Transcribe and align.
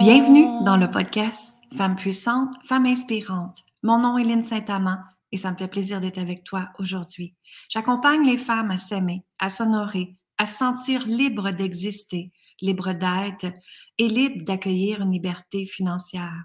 Bienvenue 0.00 0.64
dans 0.64 0.78
le 0.78 0.90
podcast 0.90 1.60
Femmes 1.76 1.94
puissantes, 1.94 2.54
Femmes 2.64 2.86
inspirantes. 2.86 3.58
Mon 3.82 3.98
nom 3.98 4.16
est 4.16 4.24
Lynne 4.24 4.42
Saint-Amand 4.42 4.96
et 5.30 5.36
ça 5.36 5.52
me 5.52 5.58
fait 5.58 5.68
plaisir 5.68 6.00
d'être 6.00 6.16
avec 6.16 6.42
toi 6.42 6.70
aujourd'hui. 6.78 7.36
J'accompagne 7.68 8.24
les 8.24 8.38
femmes 8.38 8.70
à 8.70 8.78
s'aimer, 8.78 9.26
à 9.38 9.50
s'honorer, 9.50 10.16
à 10.38 10.46
se 10.46 10.56
sentir 10.56 11.06
libres 11.06 11.50
d'exister, 11.50 12.32
libres 12.62 12.94
d'être 12.94 13.54
et 13.98 14.08
libres 14.08 14.42
d'accueillir 14.46 15.02
une 15.02 15.12
liberté 15.12 15.66
financière. 15.66 16.44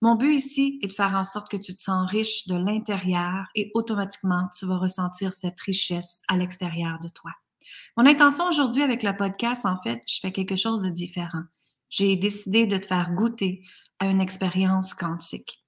Mon 0.00 0.14
but 0.14 0.32
ici 0.32 0.78
est 0.80 0.86
de 0.86 0.92
faire 0.92 1.16
en 1.16 1.24
sorte 1.24 1.50
que 1.50 1.56
tu 1.56 1.74
te 1.74 1.82
sens 1.82 2.08
riche 2.08 2.46
de 2.46 2.54
l'intérieur 2.54 3.46
et 3.56 3.72
automatiquement 3.74 4.48
tu 4.56 4.66
vas 4.66 4.78
ressentir 4.78 5.32
cette 5.32 5.60
richesse 5.60 6.22
à 6.28 6.36
l'extérieur 6.36 7.00
de 7.00 7.08
toi. 7.08 7.32
Mon 7.96 8.06
intention 8.06 8.46
aujourd'hui 8.46 8.84
avec 8.84 9.02
le 9.02 9.16
podcast, 9.16 9.66
en 9.66 9.82
fait, 9.82 10.00
je 10.06 10.20
fais 10.22 10.30
quelque 10.30 10.54
chose 10.54 10.80
de 10.80 10.90
différent 10.90 11.42
j'ai 11.96 12.16
décidé 12.16 12.66
de 12.66 12.76
te 12.76 12.86
faire 12.86 13.12
goûter 13.12 13.62
à 14.00 14.06
une 14.06 14.20
expérience 14.20 14.94
quantique. 14.94 15.64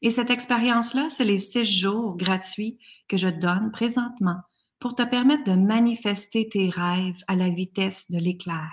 Et 0.00 0.08
cette 0.08 0.30
expérience-là, 0.30 1.08
c'est 1.10 1.26
les 1.26 1.38
six 1.38 1.64
jours 1.64 2.16
gratuits 2.16 2.78
que 3.06 3.18
je 3.18 3.28
donne 3.28 3.70
présentement 3.70 4.40
pour 4.78 4.94
te 4.94 5.02
permettre 5.02 5.44
de 5.44 5.56
manifester 5.56 6.48
tes 6.48 6.70
rêves 6.70 7.22
à 7.26 7.36
la 7.36 7.50
vitesse 7.50 8.10
de 8.10 8.18
l'éclair. 8.18 8.70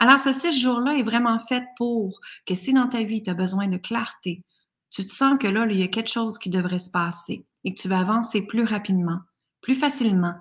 Alors, 0.00 0.18
ce 0.18 0.32
six 0.32 0.58
jours-là 0.60 0.96
est 0.96 1.02
vraiment 1.02 1.38
fait 1.38 1.64
pour 1.76 2.20
que 2.46 2.54
si 2.54 2.72
dans 2.72 2.88
ta 2.88 3.04
vie, 3.04 3.22
tu 3.22 3.30
as 3.30 3.34
besoin 3.34 3.68
de 3.68 3.76
clarté, 3.76 4.42
tu 4.90 5.04
te 5.04 5.12
sens 5.12 5.38
que 5.38 5.46
là, 5.46 5.66
il 5.70 5.78
y 5.78 5.82
a 5.82 5.88
quelque 5.88 6.10
chose 6.10 6.38
qui 6.38 6.50
devrait 6.50 6.78
se 6.78 6.90
passer 6.90 7.46
et 7.62 7.74
que 7.74 7.80
tu 7.80 7.88
vas 7.88 8.00
avancer 8.00 8.42
plus 8.42 8.64
rapidement, 8.64 9.20
plus 9.60 9.74
facilement, 9.74 10.34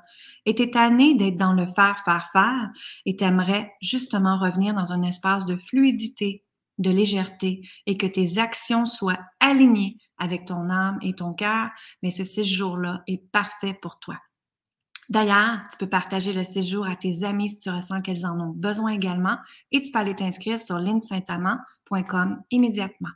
et 0.48 0.56
tu 0.56 0.64
es 0.64 0.72
tanné 0.72 1.14
d'être 1.14 1.38
dans 1.38 1.53
le 1.53 1.67
faire, 1.67 2.00
faire, 2.06 2.30
faire, 2.31 2.70
et 3.06 3.17
tu 3.17 3.23
aimerais 3.26 3.73
justement 3.81 4.40
revenir 4.40 4.73
dans 4.73 4.94
un 4.94 5.04
espace 5.04 5.45
de 5.45 5.58
fluidité, 5.58 6.45
de 6.78 6.89
légèreté, 6.89 7.67
et 7.86 7.98
que 7.98 8.08
tes 8.08 8.39
actions 8.39 8.86
soient 8.86 9.20
alignées 9.42 9.98
avec 10.17 10.45
ton 10.45 10.70
âme 10.70 10.98
et 11.02 11.14
ton 11.14 11.34
cœur, 11.34 11.70
mais 12.02 12.12
ce 12.12 12.23
séjour-là 12.23 13.04
est 13.08 13.30
parfait 13.31 13.78
pour 13.80 14.00
toi. 14.00 14.16
D'ailleurs, 15.09 15.59
tu 15.70 15.78
peux 15.78 15.89
partager 15.89 16.31
le 16.31 16.44
séjour 16.44 16.88
à 16.88 16.95
tes 16.95 17.23
amis 17.23 17.50
si 17.50 17.59
tu 17.59 17.70
ressens 17.70 18.02
qu'elles 18.02 18.26
en 18.26 18.39
ont 18.39 18.54
besoin 18.56 18.92
également, 18.92 19.38
et 19.72 19.82
tu 19.82 19.92
peux 19.92 20.00
aller 20.00 20.16
t'inscrire 20.16 20.59
sur 20.59 20.80
linsaintamant.com 20.80 22.42
immédiatement. 22.52 23.11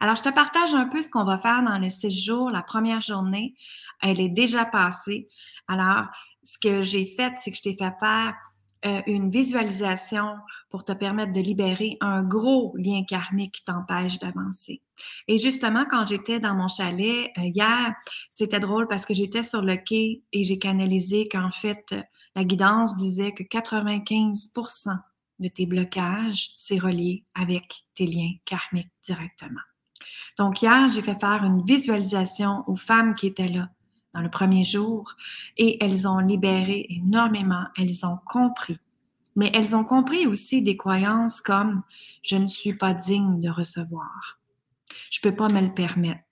Alors, 0.00 0.16
je 0.16 0.22
te 0.22 0.28
partage 0.28 0.74
un 0.74 0.86
peu 0.86 1.00
ce 1.00 1.10
qu'on 1.10 1.24
va 1.24 1.38
faire 1.38 1.62
dans 1.62 1.78
le 1.78 1.88
séjour. 1.88 2.50
La 2.50 2.62
première 2.62 3.00
journée, 3.00 3.54
elle 4.02 4.20
est 4.20 4.28
déjà 4.28 4.64
passée. 4.64 5.28
Alors, 5.68 6.06
ce 6.46 6.58
que 6.58 6.82
j'ai 6.82 7.06
fait, 7.06 7.32
c'est 7.38 7.50
que 7.50 7.56
je 7.56 7.62
t'ai 7.62 7.76
fait 7.76 7.92
faire 7.98 8.34
euh, 8.84 9.02
une 9.06 9.30
visualisation 9.30 10.36
pour 10.70 10.84
te 10.84 10.92
permettre 10.92 11.32
de 11.32 11.40
libérer 11.40 11.96
un 12.00 12.22
gros 12.22 12.72
lien 12.76 13.02
karmique 13.04 13.56
qui 13.56 13.64
t'empêche 13.64 14.18
d'avancer. 14.20 14.80
Et 15.26 15.38
justement, 15.38 15.86
quand 15.90 16.06
j'étais 16.06 16.38
dans 16.38 16.54
mon 16.54 16.68
chalet 16.68 17.32
euh, 17.36 17.42
hier, 17.42 17.94
c'était 18.30 18.60
drôle 18.60 18.86
parce 18.86 19.04
que 19.04 19.14
j'étais 19.14 19.42
sur 19.42 19.62
le 19.62 19.76
quai 19.76 20.22
et 20.32 20.44
j'ai 20.44 20.58
canalisé 20.58 21.26
qu'en 21.28 21.50
fait, 21.50 21.96
la 22.36 22.44
guidance 22.44 22.96
disait 22.96 23.32
que 23.32 23.42
95% 23.42 24.96
de 25.40 25.48
tes 25.48 25.66
blocages, 25.66 26.50
c'est 26.56 26.78
relié 26.78 27.24
avec 27.34 27.86
tes 27.94 28.06
liens 28.06 28.32
karmiques 28.44 28.92
directement. 29.04 29.60
Donc 30.38 30.62
hier, 30.62 30.88
j'ai 30.90 31.02
fait 31.02 31.18
faire 31.18 31.42
une 31.44 31.64
visualisation 31.64 32.62
aux 32.68 32.76
femmes 32.76 33.14
qui 33.14 33.26
étaient 33.26 33.48
là 33.48 33.68
le 34.22 34.30
premier 34.30 34.64
jour 34.64 35.14
et 35.56 35.82
elles 35.84 36.08
ont 36.08 36.18
libéré 36.18 36.86
énormément, 36.90 37.64
elles 37.76 38.06
ont 38.06 38.18
compris. 38.24 38.78
Mais 39.34 39.50
elles 39.54 39.76
ont 39.76 39.84
compris 39.84 40.26
aussi 40.26 40.62
des 40.62 40.76
croyances 40.76 41.40
comme 41.40 41.82
je 42.22 42.36
ne 42.36 42.46
suis 42.46 42.74
pas 42.74 42.94
digne 42.94 43.40
de 43.40 43.50
recevoir. 43.50 44.38
Je 45.10 45.20
peux 45.20 45.34
pas 45.34 45.48
me 45.48 45.60
le 45.60 45.74
permettre. 45.74 46.22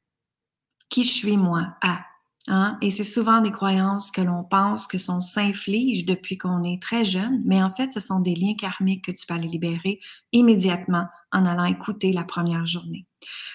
Qui 0.89 1.05
je 1.05 1.13
suis 1.13 1.37
moi? 1.37 1.77
Ah, 1.83 2.05
Hein? 2.47 2.77
Et 2.83 2.91
c'est 2.91 3.05
souvent 3.05 3.41
des 3.41 3.53
croyances 3.53 4.11
que 4.11 4.21
l'on 4.21 4.45
pense 4.45 4.87
que 4.87 4.99
sont 4.99 5.23
s'infligent 5.23 6.05
depuis 6.05 6.37
qu'on 6.37 6.63
est 6.63 6.81
très 6.81 7.03
jeune, 7.03 7.43
mais 7.47 7.63
en 7.63 7.71
fait, 7.71 7.93
ce 7.93 8.01
sont 8.01 8.21
des 8.21 8.35
liens 8.35 8.55
karmiques 8.55 9.07
que 9.07 9.13
tu 9.13 9.27
peux 9.27 9.35
aller 9.35 9.49
libérer 9.49 9.99
immédiatement 10.33 11.07
en 11.33 11.47
allant 11.47 11.65
écouter 11.65 12.13
la 12.13 12.25
première 12.25 12.67
journée. 12.67 13.07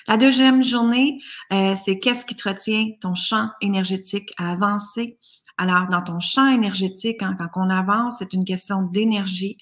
La 0.07 0.17
deuxième 0.17 0.63
journée, 0.63 1.19
euh, 1.53 1.75
c'est 1.75 1.99
qu'est-ce 1.99 2.25
qui 2.25 2.35
te 2.35 2.47
retient 2.47 2.91
ton 3.01 3.13
champ 3.13 3.49
énergétique 3.61 4.33
à 4.37 4.51
avancer? 4.51 5.19
Alors, 5.57 5.87
dans 5.89 6.01
ton 6.01 6.19
champ 6.19 6.47
énergétique, 6.47 7.21
hein, 7.21 7.35
quand 7.37 7.49
on 7.55 7.69
avance, 7.69 8.15
c'est 8.19 8.33
une 8.33 8.45
question 8.45 8.81
d'énergie. 8.81 9.57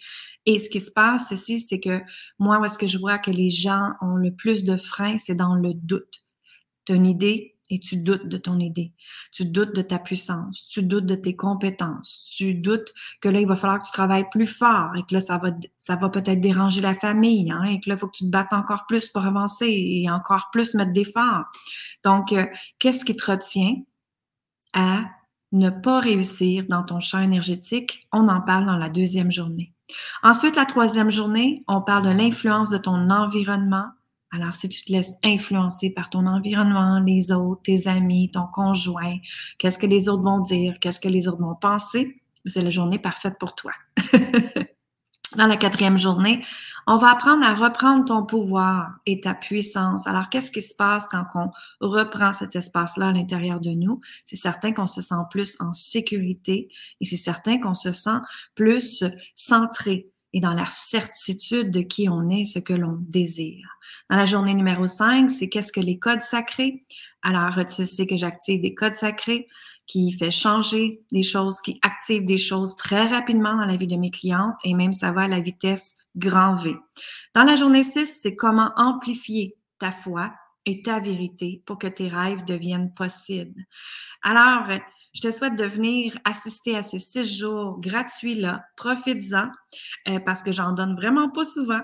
Et 0.45 0.59
ce 0.59 0.69
qui 0.69 0.79
se 0.79 0.91
passe 0.91 1.31
ici, 1.31 1.59
c'est 1.59 1.79
que 1.79 2.01
moi, 2.39 2.59
où 2.59 2.65
est-ce 2.65 2.77
que 2.77 2.87
je 2.87 2.97
vois 2.97 3.17
que 3.17 3.31
les 3.31 3.49
gens 3.49 3.91
ont 4.01 4.15
le 4.15 4.33
plus 4.33 4.63
de 4.63 4.77
freins, 4.77 5.17
c'est 5.17 5.35
dans 5.35 5.55
le 5.55 5.73
doute. 5.73 6.21
Tu 6.85 6.93
as 6.93 6.95
une 6.95 7.05
idée, 7.05 7.56
et 7.69 7.79
tu 7.79 7.97
doutes 7.97 8.27
de 8.27 8.37
ton 8.37 8.59
idée, 8.59 8.93
tu 9.31 9.45
doutes 9.45 9.75
de 9.75 9.81
ta 9.81 9.99
puissance, 9.99 10.67
tu 10.71 10.83
doutes 10.83 11.05
de 11.05 11.15
tes 11.15 11.35
compétences, 11.35 12.31
tu 12.35 12.53
doutes 12.53 12.93
que 13.21 13.29
là, 13.29 13.41
il 13.41 13.47
va 13.47 13.55
falloir 13.55 13.81
que 13.81 13.87
tu 13.87 13.91
travailles 13.91 14.29
plus 14.29 14.47
fort 14.47 14.95
et 14.95 15.03
que 15.03 15.13
là, 15.13 15.19
ça 15.19 15.37
va, 15.37 15.51
ça 15.77 15.95
va 15.95 16.09
peut-être 16.09 16.41
déranger 16.41 16.81
la 16.81 16.95
famille 16.95 17.51
hein, 17.51 17.63
et 17.63 17.79
que 17.79 17.89
là, 17.89 17.95
il 17.95 17.99
faut 17.99 18.07
que 18.07 18.17
tu 18.17 18.25
te 18.25 18.29
battes 18.29 18.53
encore 18.53 18.85
plus 18.87 19.09
pour 19.09 19.25
avancer 19.25 19.67
et 19.67 20.09
encore 20.09 20.49
plus 20.51 20.73
mettre 20.73 20.93
d'efforts. 20.93 21.45
Donc, 22.03 22.31
euh, 22.31 22.45
qu'est-ce 22.79 23.05
qui 23.05 23.15
te 23.15 23.31
retient 23.31 23.75
à 24.73 25.05
ne 25.51 25.69
pas 25.69 25.99
réussir 25.99 26.65
dans 26.69 26.83
ton 26.83 26.99
champ 26.99 27.21
énergétique? 27.21 28.07
On 28.11 28.27
en 28.27 28.41
parle 28.41 28.65
dans 28.65 28.77
la 28.77 28.89
deuxième 28.89 29.31
journée. 29.31 29.73
Ensuite, 30.23 30.55
la 30.55 30.65
troisième 30.65 31.11
journée, 31.11 31.63
on 31.67 31.81
parle 31.81 32.03
de 32.03 32.09
l'influence 32.09 32.69
de 32.69 32.77
ton 32.77 33.09
environnement 33.09 33.87
alors, 34.31 34.55
si 34.55 34.67
tu 34.67 34.83
te 34.83 34.91
laisses 34.91 35.17
influencer 35.23 35.89
par 35.89 36.09
ton 36.09 36.25
environnement, 36.25 36.99
les 36.99 37.31
autres, 37.31 37.61
tes 37.63 37.87
amis, 37.87 38.29
ton 38.31 38.45
conjoint, 38.47 39.15
qu'est-ce 39.57 39.79
que 39.79 39.85
les 39.85 40.09
autres 40.09 40.23
vont 40.23 40.39
dire, 40.39 40.75
qu'est-ce 40.81 40.99
que 40.99 41.07
les 41.07 41.27
autres 41.29 41.41
vont 41.41 41.55
penser, 41.55 42.21
c'est 42.45 42.61
la 42.61 42.69
journée 42.69 42.99
parfaite 42.99 43.37
pour 43.39 43.55
toi. 43.55 43.71
Dans 45.35 45.47
la 45.47 45.57
quatrième 45.57 45.97
journée, 45.97 46.43
on 46.87 46.97
va 46.97 47.11
apprendre 47.11 47.45
à 47.45 47.53
reprendre 47.53 48.05
ton 48.05 48.25
pouvoir 48.25 48.91
et 49.05 49.19
ta 49.19 49.33
puissance. 49.33 50.07
Alors, 50.07 50.29
qu'est-ce 50.29 50.51
qui 50.51 50.61
se 50.61 50.73
passe 50.73 51.07
quand 51.09 51.25
on 51.35 51.51
reprend 51.81 52.31
cet 52.31 52.55
espace-là 52.55 53.09
à 53.09 53.11
l'intérieur 53.11 53.59
de 53.59 53.71
nous? 53.71 53.99
C'est 54.25 54.37
certain 54.37 54.71
qu'on 54.71 54.85
se 54.85 55.01
sent 55.01 55.15
plus 55.29 55.57
en 55.59 55.73
sécurité 55.73 56.69
et 57.01 57.05
c'est 57.05 57.17
certain 57.17 57.59
qu'on 57.59 57.73
se 57.73 57.91
sent 57.91 58.19
plus 58.55 59.03
centré 59.35 60.11
et 60.33 60.39
dans 60.41 60.53
la 60.53 60.65
certitude 60.67 61.71
de 61.71 61.81
qui 61.81 62.09
on 62.09 62.29
est, 62.29 62.45
ce 62.45 62.59
que 62.59 62.73
l'on 62.73 62.97
désire. 62.99 63.67
Dans 64.09 64.17
la 64.17 64.25
journée 64.25 64.53
numéro 64.53 64.85
5, 64.85 65.29
c'est 65.29 65.49
qu'est-ce 65.49 65.71
que 65.71 65.79
les 65.79 65.99
codes 65.99 66.21
sacrés? 66.21 66.85
Alors, 67.23 67.55
tu 67.65 67.85
sais 67.85 68.05
que 68.05 68.17
j'active 68.17 68.61
des 68.61 68.73
codes 68.73 68.93
sacrés 68.93 69.47
qui 69.85 70.11
fait 70.11 70.31
changer 70.31 71.01
des 71.11 71.23
choses, 71.23 71.61
qui 71.61 71.79
active 71.81 72.25
des 72.25 72.37
choses 72.37 72.75
très 72.75 73.07
rapidement 73.07 73.55
dans 73.55 73.65
la 73.65 73.77
vie 73.77 73.87
de 73.87 73.95
mes 73.95 74.11
clientes 74.11 74.55
et 74.63 74.73
même 74.73 74.93
ça 74.93 75.11
va 75.11 75.23
à 75.23 75.27
la 75.27 75.39
vitesse 75.39 75.95
grand 76.15 76.55
V. 76.55 76.75
Dans 77.33 77.43
la 77.43 77.55
journée 77.55 77.83
6, 77.83 78.19
c'est 78.21 78.35
comment 78.35 78.71
amplifier 78.75 79.55
ta 79.79 79.91
foi 79.91 80.33
et 80.65 80.81
ta 80.81 80.99
vérité 80.99 81.63
pour 81.65 81.79
que 81.79 81.87
tes 81.87 82.09
rêves 82.09 82.43
deviennent 82.43 82.93
possibles. 82.93 83.63
Alors, 84.21 84.67
je 85.17 85.21
te 85.21 85.31
souhaite 85.31 85.55
de 85.55 85.65
venir 85.65 86.15
assister 86.25 86.75
à 86.75 86.83
ces 86.83 86.99
six 86.99 87.39
jours 87.39 87.79
gratuits-là. 87.79 88.65
Profites-en 88.75 89.49
euh, 90.09 90.19
parce 90.19 90.43
que 90.43 90.51
j'en 90.51 90.73
donne 90.73 90.95
vraiment 90.95 91.27
pas 91.31 91.43
souvent. 91.43 91.81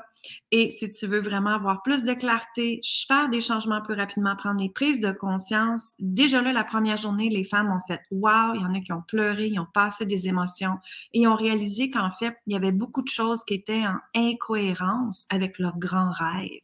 Et 0.51 0.69
si 0.69 0.94
tu 0.94 1.07
veux 1.07 1.19
vraiment 1.19 1.49
avoir 1.49 1.81
plus 1.81 2.03
de 2.03 2.13
clarté, 2.13 2.79
faire 3.07 3.29
des 3.29 3.41
changements 3.41 3.81
plus 3.81 3.95
rapidement, 3.95 4.35
prendre 4.35 4.57
des 4.57 4.69
prises 4.69 5.00
de 5.00 5.12
conscience, 5.12 5.95
déjà 5.97 6.44
là, 6.44 6.53
la 6.53 6.63
première 6.63 6.95
journée, 6.95 7.30
les 7.30 7.44
femmes 7.44 7.71
ont 7.71 7.80
fait 7.88 8.01
Wow, 8.12 8.53
il 8.53 8.62
y 8.62 8.65
en 8.65 8.75
a 8.75 8.80
qui 8.81 8.94
ont 8.94 9.01
pleuré, 9.01 9.47
ils 9.47 9.59
ont 9.59 9.68
passé 9.74 10.06
des 10.06 10.27
émotions 10.27 10.77
et 11.13 11.25
ont 11.25 11.36
réalisé 11.36 11.89
qu'en 11.89 12.12
fait, 12.12 12.38
il 12.45 12.53
y 12.53 12.56
avait 12.56 12.71
beaucoup 12.71 13.01
de 13.01 13.07
choses 13.07 13.44
qui 13.45 13.56
étaient 13.56 13.83
en 13.83 13.97
incohérence 14.15 15.25
avec 15.31 15.57
leurs 15.57 15.79
grands 15.79 16.12
rêves. 16.12 16.62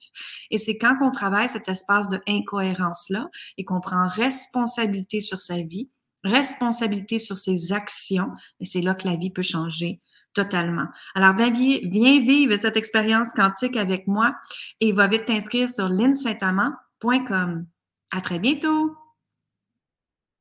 Et 0.51 0.60
c'est 0.60 0.77
quand 0.77 0.98
on 1.01 1.10
travaille 1.10 1.50
cet 1.50 1.68
espace 1.68 2.10
de 2.10 2.22
incohérence-là 2.27 3.27
et 3.57 3.65
qu'on 3.65 3.81
prend 3.81 4.07
responsabilité 4.07 5.19
sur 5.19 5.39
sa 5.39 5.57
vie, 5.57 5.89
responsabilité 6.24 7.19
sur 7.19 7.38
ses 7.38 7.74
actions, 7.74 8.30
et 8.60 8.66
c'est 8.66 8.81
là 8.81 8.95
que 8.95 9.07
la 9.07 9.16
vie 9.16 9.31
peut 9.31 9.42
changer 9.42 10.01
totalement. 10.33 10.88
Alors, 11.16 11.36
viens, 11.36 12.19
vivre 12.19 12.56
cette 12.57 12.77
expérience 12.77 13.33
quantique 13.33 13.77
avec 13.77 14.07
moi 14.07 14.36
et 14.80 14.92
va 14.92 15.07
vite 15.07 15.25
t'inscrire 15.25 15.69
sur 15.69 15.88
linsaintamant.com. 15.88 17.66
À 18.12 18.21
très 18.21 18.39
bientôt! 18.39 18.95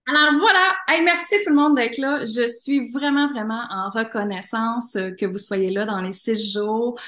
Alors 0.07 0.39
voilà, 0.39 0.75
hey, 0.89 1.03
merci 1.05 1.35
tout 1.45 1.51
le 1.51 1.57
monde 1.57 1.77
d'être 1.77 1.99
là. 1.99 2.25
Je 2.25 2.47
suis 2.47 2.89
vraiment, 2.89 3.27
vraiment 3.27 3.63
en 3.71 3.91
reconnaissance 3.91 4.97
que 5.19 5.27
vous 5.27 5.37
soyez 5.37 5.71
là 5.71 5.85
dans 5.85 6.01
les 6.01 6.15
six 6.15 6.51
jours. 6.51 6.99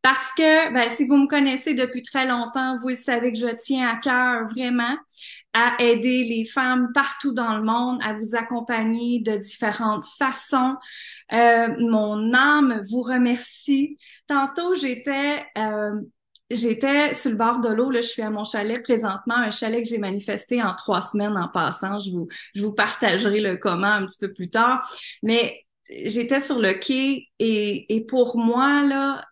Parce 0.00 0.32
que 0.36 0.72
ben, 0.72 0.88
si 0.88 1.04
vous 1.04 1.16
me 1.16 1.26
connaissez 1.26 1.74
depuis 1.74 2.02
très 2.02 2.28
longtemps, 2.28 2.76
vous 2.76 2.94
savez 2.94 3.32
que 3.32 3.38
je 3.40 3.52
tiens 3.56 3.88
à 3.88 3.96
cœur 3.96 4.46
vraiment 4.46 4.96
à 5.56 5.74
aider 5.82 6.24
les 6.24 6.44
femmes 6.44 6.90
partout 6.92 7.32
dans 7.32 7.56
le 7.56 7.62
monde, 7.62 7.98
à 8.04 8.12
vous 8.12 8.36
accompagner 8.36 9.20
de 9.20 9.38
différentes 9.38 10.04
façons. 10.18 10.74
Euh, 11.32 11.74
mon 11.78 12.34
âme 12.34 12.82
vous 12.90 13.00
remercie. 13.00 13.96
Tantôt, 14.26 14.74
j'étais 14.74 15.46
euh, 15.56 15.98
j'étais 16.50 17.14
sur 17.14 17.30
le 17.30 17.36
bord 17.36 17.60
de 17.60 17.70
l'eau, 17.70 17.90
là, 17.90 18.02
je 18.02 18.06
suis 18.06 18.22
à 18.22 18.28
mon 18.28 18.44
chalet 18.44 18.82
présentement, 18.82 19.36
un 19.36 19.50
chalet 19.50 19.82
que 19.82 19.88
j'ai 19.88 19.98
manifesté 19.98 20.62
en 20.62 20.74
trois 20.74 21.00
semaines 21.00 21.36
en 21.38 21.48
passant. 21.48 21.98
Je 22.00 22.10
vous, 22.10 22.28
je 22.54 22.62
vous 22.62 22.74
partagerai 22.74 23.40
le 23.40 23.56
comment 23.56 23.86
un 23.86 24.04
petit 24.06 24.18
peu 24.18 24.32
plus 24.32 24.50
tard. 24.50 24.86
Mais 25.22 25.64
j'étais 25.88 26.40
sur 26.40 26.58
le 26.58 26.74
quai 26.74 27.28
et, 27.38 27.96
et 27.96 28.04
pour 28.04 28.36
moi, 28.36 28.82
là, 28.84 29.24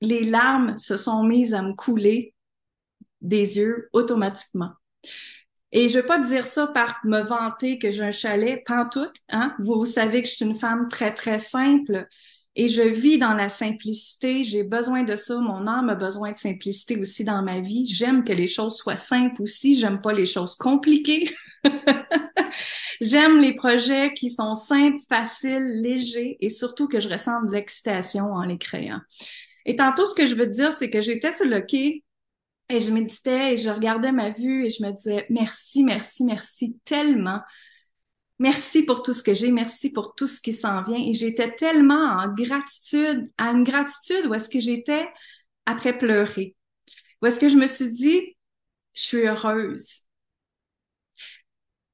les 0.00 0.24
larmes 0.24 0.78
se 0.78 0.96
sont 0.96 1.24
mises 1.24 1.52
à 1.52 1.62
me 1.62 1.74
couler 1.74 2.34
des 3.20 3.58
yeux 3.58 3.88
automatiquement. 3.92 4.70
Et 5.72 5.88
je 5.88 5.98
veux 5.98 6.06
pas 6.06 6.18
dire 6.18 6.46
ça 6.46 6.66
par 6.66 7.00
me 7.04 7.20
vanter 7.20 7.78
que 7.78 7.90
j'ai 7.90 8.04
un 8.04 8.10
chalet, 8.10 8.62
pantoute, 8.64 9.16
hein. 9.30 9.54
Vous, 9.58 9.74
vous 9.74 9.86
savez 9.86 10.22
que 10.22 10.28
je 10.28 10.34
suis 10.34 10.44
une 10.44 10.54
femme 10.54 10.88
très, 10.88 11.14
très 11.14 11.38
simple 11.38 12.06
et 12.54 12.68
je 12.68 12.82
vis 12.82 13.16
dans 13.16 13.32
la 13.32 13.48
simplicité. 13.48 14.44
J'ai 14.44 14.62
besoin 14.62 15.04
de 15.04 15.16
ça. 15.16 15.38
Mon 15.38 15.66
âme 15.66 15.88
a 15.88 15.94
besoin 15.94 16.32
de 16.32 16.36
simplicité 16.36 16.98
aussi 16.98 17.24
dans 17.24 17.42
ma 17.42 17.60
vie. 17.60 17.86
J'aime 17.86 18.24
que 18.24 18.32
les 18.32 18.46
choses 18.46 18.76
soient 18.76 18.96
simples 18.96 19.42
aussi. 19.42 19.74
J'aime 19.74 20.02
pas 20.02 20.12
les 20.12 20.26
choses 20.26 20.54
compliquées. 20.54 21.34
J'aime 23.00 23.38
les 23.38 23.54
projets 23.54 24.12
qui 24.12 24.28
sont 24.28 24.54
simples, 24.54 24.98
faciles, 25.08 25.80
légers 25.80 26.36
et 26.40 26.50
surtout 26.50 26.86
que 26.86 27.00
je 27.00 27.08
ressens 27.08 27.42
de 27.44 27.52
l'excitation 27.52 28.26
en 28.26 28.44
les 28.44 28.58
créant. 28.58 29.00
Et 29.64 29.76
tantôt, 29.76 30.04
ce 30.04 30.14
que 30.14 30.26
je 30.26 30.34
veux 30.34 30.46
dire, 30.46 30.72
c'est 30.72 30.90
que 30.90 31.00
j'étais 31.00 31.32
sur 31.32 31.46
le 31.46 31.60
quai 31.62 32.04
et 32.72 32.80
je 32.80 32.90
méditais 32.90 33.52
et 33.52 33.56
je 33.56 33.68
regardais 33.68 34.12
ma 34.12 34.30
vue 34.30 34.66
et 34.66 34.70
je 34.70 34.82
me 34.82 34.90
disais 34.90 35.26
merci, 35.28 35.84
merci, 35.84 36.24
merci 36.24 36.78
tellement. 36.84 37.40
Merci 38.38 38.82
pour 38.82 39.02
tout 39.02 39.12
ce 39.12 39.22
que 39.22 39.34
j'ai, 39.34 39.50
merci 39.50 39.92
pour 39.92 40.14
tout 40.14 40.26
ce 40.26 40.40
qui 40.40 40.52
s'en 40.52 40.82
vient. 40.82 40.96
Et 40.96 41.12
j'étais 41.12 41.54
tellement 41.54 42.16
en 42.18 42.32
gratitude, 42.32 43.30
à 43.36 43.50
une 43.50 43.62
gratitude 43.62 44.26
où 44.26 44.34
est-ce 44.34 44.48
que 44.48 44.58
j'étais 44.58 45.06
après 45.66 45.96
pleurer. 45.96 46.56
Où 47.20 47.26
est-ce 47.26 47.38
que 47.38 47.48
je 47.48 47.56
me 47.56 47.66
suis 47.66 47.90
dit, 47.90 48.36
je 48.94 49.02
suis 49.02 49.26
heureuse. 49.28 50.00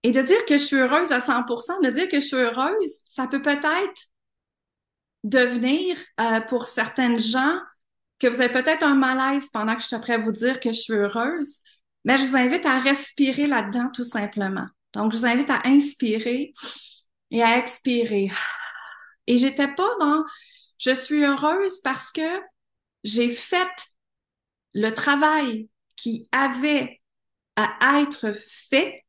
Et 0.04 0.12
de 0.12 0.22
dire 0.22 0.44
que 0.46 0.56
je 0.56 0.62
suis 0.62 0.76
heureuse 0.76 1.10
à 1.10 1.19
100%, 1.19 1.82
de 1.84 1.90
dire 1.90 2.08
que 2.08 2.20
je 2.20 2.25
suis 2.25 2.36
heureuse, 2.36 3.00
ça 3.08 3.26
peut 3.26 3.42
peut-être 3.42 4.06
devenir 5.25 5.96
euh, 6.20 6.40
pour 6.40 6.66
certaines 6.66 7.19
gens 7.19 7.58
que 8.19 8.26
vous 8.26 8.41
avez 8.41 8.53
peut-être 8.53 8.82
un 8.82 8.94
malaise 8.94 9.49
pendant 9.50 9.75
que 9.75 9.82
je 9.82 9.88
suis 9.88 9.99
prêt 9.99 10.15
à 10.15 10.19
vous 10.19 10.32
dire 10.32 10.61
que 10.61 10.70
je 10.70 10.81
suis 10.81 10.94
heureuse, 10.94 11.61
mais 12.05 12.17
je 12.17 12.25
vous 12.25 12.37
invite 12.37 12.67
à 12.67 12.81
respirer 12.81 13.47
là-dedans 13.47 13.91
tout 13.93 14.05
simplement. 14.05 14.67
Donc, 14.93 15.12
je 15.12 15.19
vous 15.19 15.26
invite 15.26 15.50
à 15.50 15.61
inspirer 15.65 16.53
et 17.31 17.43
à 17.43 17.59
expirer. 17.59 18.31
Et 19.26 19.38
j'étais 19.38 19.69
pas 19.69 19.91
dans 20.00 20.25
je 20.79 20.93
suis 20.93 21.25
heureuse 21.25 21.81
parce 21.81 22.11
que 22.11 22.41
j'ai 23.05 23.31
fait 23.31 23.69
le 24.75 24.91
travail 24.91 25.69
qui 25.97 26.29
avait 26.32 27.00
à 27.56 28.00
être 28.00 28.32
fait 28.32 29.05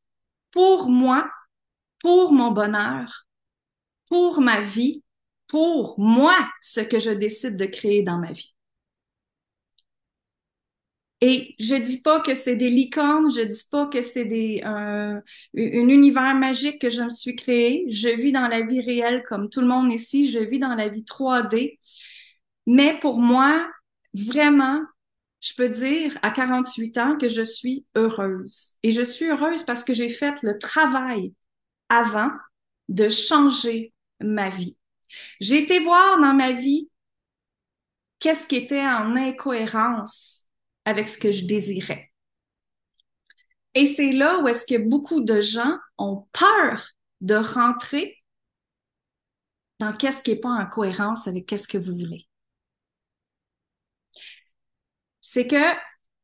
pour 0.52 0.90
moi, 0.90 1.30
pour 2.00 2.32
mon 2.32 2.52
bonheur, 2.52 3.28
pour 4.08 4.42
ma 4.42 4.62
vie, 4.62 5.04
pour 5.48 6.00
moi, 6.00 6.36
ce 6.62 6.82
que 6.82 7.00
je 7.00 7.12
décide 7.12 7.58
de 7.58 7.66
créer 7.66 8.02
dans 8.02 8.18
ma 8.18 8.32
vie. 8.32 8.56
Et 11.22 11.56
je 11.60 11.76
dis 11.76 12.02
pas 12.02 12.22
que 12.22 12.34
c'est 12.34 12.56
des 12.56 12.70
licornes, 12.70 13.30
je 13.34 13.42
dis 13.42 13.66
pas 13.70 13.88
que 13.88 14.02
c'est 14.02 14.24
des 14.26 14.62
un, 14.64 15.18
un 15.18 15.90
univers 15.90 16.34
magique 16.36 16.80
que 16.80 16.90
je 16.90 17.02
me 17.02 17.10
suis 17.10 17.36
créé. 17.36 17.86
Je 17.90 18.08
vis 18.10 18.32
dans 18.32 18.48
la 18.48 18.62
vie 18.62 18.82
réelle 18.82 19.24
comme 19.24 19.50
tout 19.50 19.60
le 19.62 19.68
monde 19.68 19.92
ici, 19.92 20.32
je 20.32 20.40
vis 20.40 20.60
dans 20.60 20.76
la 20.76 20.88
vie 20.88 21.04
3D. 21.04 21.78
Mais 22.68 22.98
pour 23.00 23.20
moi, 23.20 23.68
vraiment, 24.14 24.82
je 25.42 25.54
peux 25.56 25.70
dire 25.70 26.18
à 26.22 26.32
48 26.32 26.98
ans 26.98 27.18
que 27.18 27.28
je 27.30 27.42
suis 27.42 27.86
heureuse. 27.96 28.74
Et 28.84 28.92
je 28.92 29.02
suis 29.02 29.26
heureuse 29.26 29.64
parce 29.64 29.84
que 29.84 29.94
j'ai 29.94 30.10
fait 30.10 30.36
le 30.42 30.58
travail 30.58 31.34
avant 31.90 32.32
de 32.88 33.10
changer 33.10 33.94
ma 34.22 34.50
vie. 34.50 34.78
J'ai 35.40 35.64
été 35.64 35.80
voir 35.80 36.20
dans 36.20 36.34
ma 36.34 36.54
vie 36.54 36.90
qu'est-ce 38.20 38.48
qui 38.48 38.56
était 38.56 38.82
en 38.82 39.16
incohérence 39.16 40.46
avec 40.90 41.08
ce 41.08 41.18
que 41.18 41.32
je 41.32 41.46
désirais. 41.46 42.12
Et 43.76 43.86
c'est 43.86 44.12
là 44.12 44.40
où 44.40 44.48
est-ce 44.48 44.66
que 44.66 44.78
beaucoup 44.78 45.22
de 45.22 45.40
gens 45.42 45.78
ont 45.98 46.28
peur 46.34 46.90
de 47.22 47.36
rentrer 47.36 48.18
dans 49.80 49.96
qu'est-ce 49.96 50.24
qui 50.24 50.32
n'est 50.32 50.40
pas 50.40 50.50
en 50.50 50.66
cohérence 50.66 51.28
avec 51.28 51.46
qu'est-ce 51.46 51.68
que 51.68 51.78
vous 51.78 51.94
voulez. 51.94 52.28
C'est 55.22 55.48
que 55.48 55.78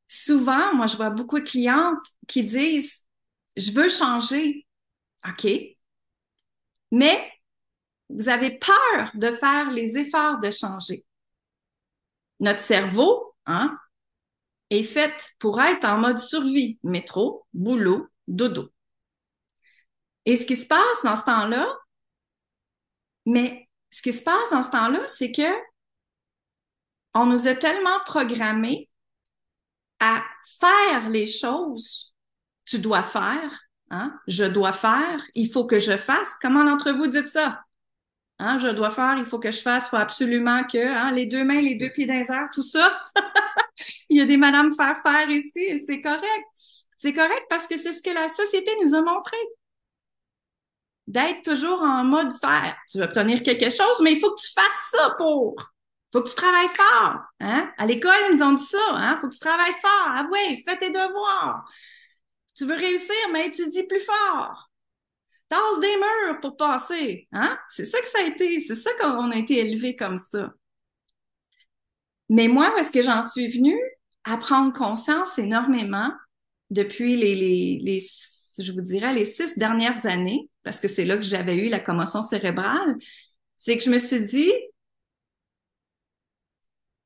souvent, 0.07 0.73
moi, 0.73 0.87
je 0.87 0.97
vois 0.97 1.09
beaucoup 1.11 1.39
de 1.39 1.45
clientes 1.45 2.05
qui 2.27 2.43
disent, 2.43 3.03
je 3.55 3.71
veux 3.71 3.89
changer. 3.89 4.67
OK. 5.27 5.47
Mais 6.91 7.31
vous 8.09 8.29
avez 8.29 8.57
peur 8.57 9.11
de 9.13 9.31
faire 9.31 9.71
les 9.71 9.97
efforts 9.97 10.39
de 10.39 10.51
changer. 10.51 11.05
Notre 12.39 12.59
cerveau, 12.59 13.35
hein, 13.45 13.77
est 14.69 14.83
faite 14.83 15.29
pour 15.39 15.61
être 15.61 15.85
en 15.85 15.97
mode 15.97 16.17
survie, 16.17 16.79
métro, 16.83 17.45
boulot, 17.53 18.07
dodo. 18.27 18.69
Et 20.25 20.35
ce 20.35 20.45
qui 20.45 20.55
se 20.55 20.65
passe 20.65 21.03
dans 21.03 21.15
ce 21.15 21.23
temps-là, 21.23 21.67
mais 23.25 23.69
ce 23.91 24.01
qui 24.01 24.13
se 24.13 24.23
passe 24.23 24.49
dans 24.51 24.63
ce 24.63 24.71
temps-là, 24.71 25.05
c'est 25.07 25.31
que 25.31 25.53
on 27.13 27.25
nous 27.25 27.47
a 27.47 27.55
tellement 27.55 27.99
programmés 28.05 28.89
à 29.99 30.23
faire 30.59 31.09
les 31.09 31.25
choses 31.25 32.15
tu 32.65 32.79
dois 32.79 33.03
faire, 33.03 33.51
hein? 33.91 34.19
je 34.27 34.43
dois 34.43 34.71
faire, 34.71 35.21
il 35.35 35.51
faut 35.51 35.65
que 35.65 35.79
je 35.79 35.95
fasse. 35.97 36.33
Comment 36.41 36.63
d'entre 36.63 36.91
vous 36.91 37.07
dites 37.07 37.27
ça? 37.27 37.63
Hein? 38.39 38.57
Je 38.57 38.67
dois 38.67 38.89
faire, 38.89 39.17
il 39.17 39.25
faut 39.25 39.39
que 39.39 39.51
je 39.51 39.61
fasse, 39.61 39.89
faut 39.89 39.97
absolument 39.97 40.63
que 40.63 40.85
hein? 40.85 41.11
les 41.11 41.27
deux 41.27 41.43
mains, 41.43 41.61
les 41.61 41.75
deux 41.75 41.89
pieds 41.89 42.05
dans 42.05 42.15
les 42.15 42.25
tout 42.53 42.63
ça. 42.63 42.99
il 44.09 44.17
y 44.17 44.21
a 44.21 44.25
des 44.25 44.37
madames 44.37 44.73
faire 44.75 45.01
faire 45.01 45.29
ici 45.29 45.59
et 45.59 45.79
c'est 45.79 46.01
correct. 46.01 46.45
C'est 46.95 47.13
correct 47.13 47.45
parce 47.49 47.67
que 47.67 47.77
c'est 47.77 47.93
ce 47.93 48.01
que 48.01 48.09
la 48.09 48.27
société 48.27 48.71
nous 48.81 48.93
a 48.95 49.01
montré. 49.01 49.37
D'être 51.07 51.43
toujours 51.43 51.81
en 51.81 52.03
mode 52.03 52.33
faire. 52.39 52.75
Tu 52.89 52.97
veux 52.97 53.03
obtenir 53.03 53.43
quelque 53.43 53.69
chose, 53.69 54.01
mais 54.01 54.13
il 54.13 54.19
faut 54.19 54.31
que 54.31 54.41
tu 54.41 54.51
fasses 54.53 54.91
ça 54.91 55.11
pour. 55.17 55.55
Faut 56.11 56.21
que 56.23 56.29
tu 56.29 56.35
travailles 56.35 56.69
fort. 56.69 57.19
Hein? 57.41 57.71
À 57.77 57.85
l'école, 57.85 58.15
ils 58.29 58.37
nous 58.37 58.43
ont 58.43 58.53
dit 58.53 58.65
ça. 58.65 58.77
Hein? 58.91 59.17
Faut 59.19 59.27
que 59.27 59.33
tu 59.33 59.39
travailles 59.39 59.75
fort. 59.81 60.07
Ah 60.07 60.25
oui, 60.31 60.63
fais 60.65 60.77
tes 60.77 60.89
devoirs. 60.89 61.69
Tu 62.55 62.65
veux 62.65 62.75
réussir, 62.75 63.15
mais 63.33 63.47
étudie 63.47 63.83
plus 63.83 63.99
fort. 63.99 64.71
Tasse 65.49 65.79
des 65.79 65.95
murs 65.97 66.39
pour 66.39 66.55
passer. 66.57 67.27
Hein? 67.33 67.59
C'est 67.69 67.85
ça 67.85 67.99
que 67.99 68.07
ça 68.07 68.19
a 68.19 68.27
été. 68.27 68.61
C'est 68.61 68.75
ça 68.75 68.91
qu'on 68.99 69.29
a 69.29 69.35
été 69.35 69.59
élevé 69.59 69.95
comme 69.95 70.17
ça. 70.17 70.53
Mais 72.29 72.47
moi, 72.47 72.73
est-ce 72.79 72.91
que 72.91 73.01
j'en 73.01 73.21
suis 73.21 73.47
venue? 73.49 73.79
À 74.23 74.37
prendre 74.37 74.73
conscience 74.73 75.37
énormément 75.37 76.11
depuis 76.71 77.15
les, 77.15 77.35
les, 77.35 77.79
les, 77.83 77.99
je 78.63 78.71
vous 78.71 78.81
dirais, 78.81 79.13
les 79.13 79.25
six 79.25 79.57
dernières 79.57 80.05
années, 80.07 80.49
parce 80.63 80.79
que 80.79 80.87
c'est 80.87 81.05
là 81.05 81.15
que 81.17 81.21
j'avais 81.23 81.55
eu 81.57 81.69
la 81.69 81.79
commotion 81.79 82.21
cérébrale, 82.23 82.95
c'est 83.55 83.77
que 83.77 83.83
je 83.83 83.91
me 83.91 83.99
suis 83.99 84.25
dit, 84.25 84.51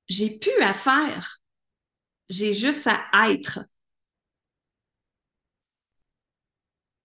j'ai 0.08 0.38
plus 0.40 0.62
à 0.62 0.74
faire. 0.74 1.40
J'ai 2.30 2.54
juste 2.54 2.88
à 2.88 3.32
être. 3.32 3.62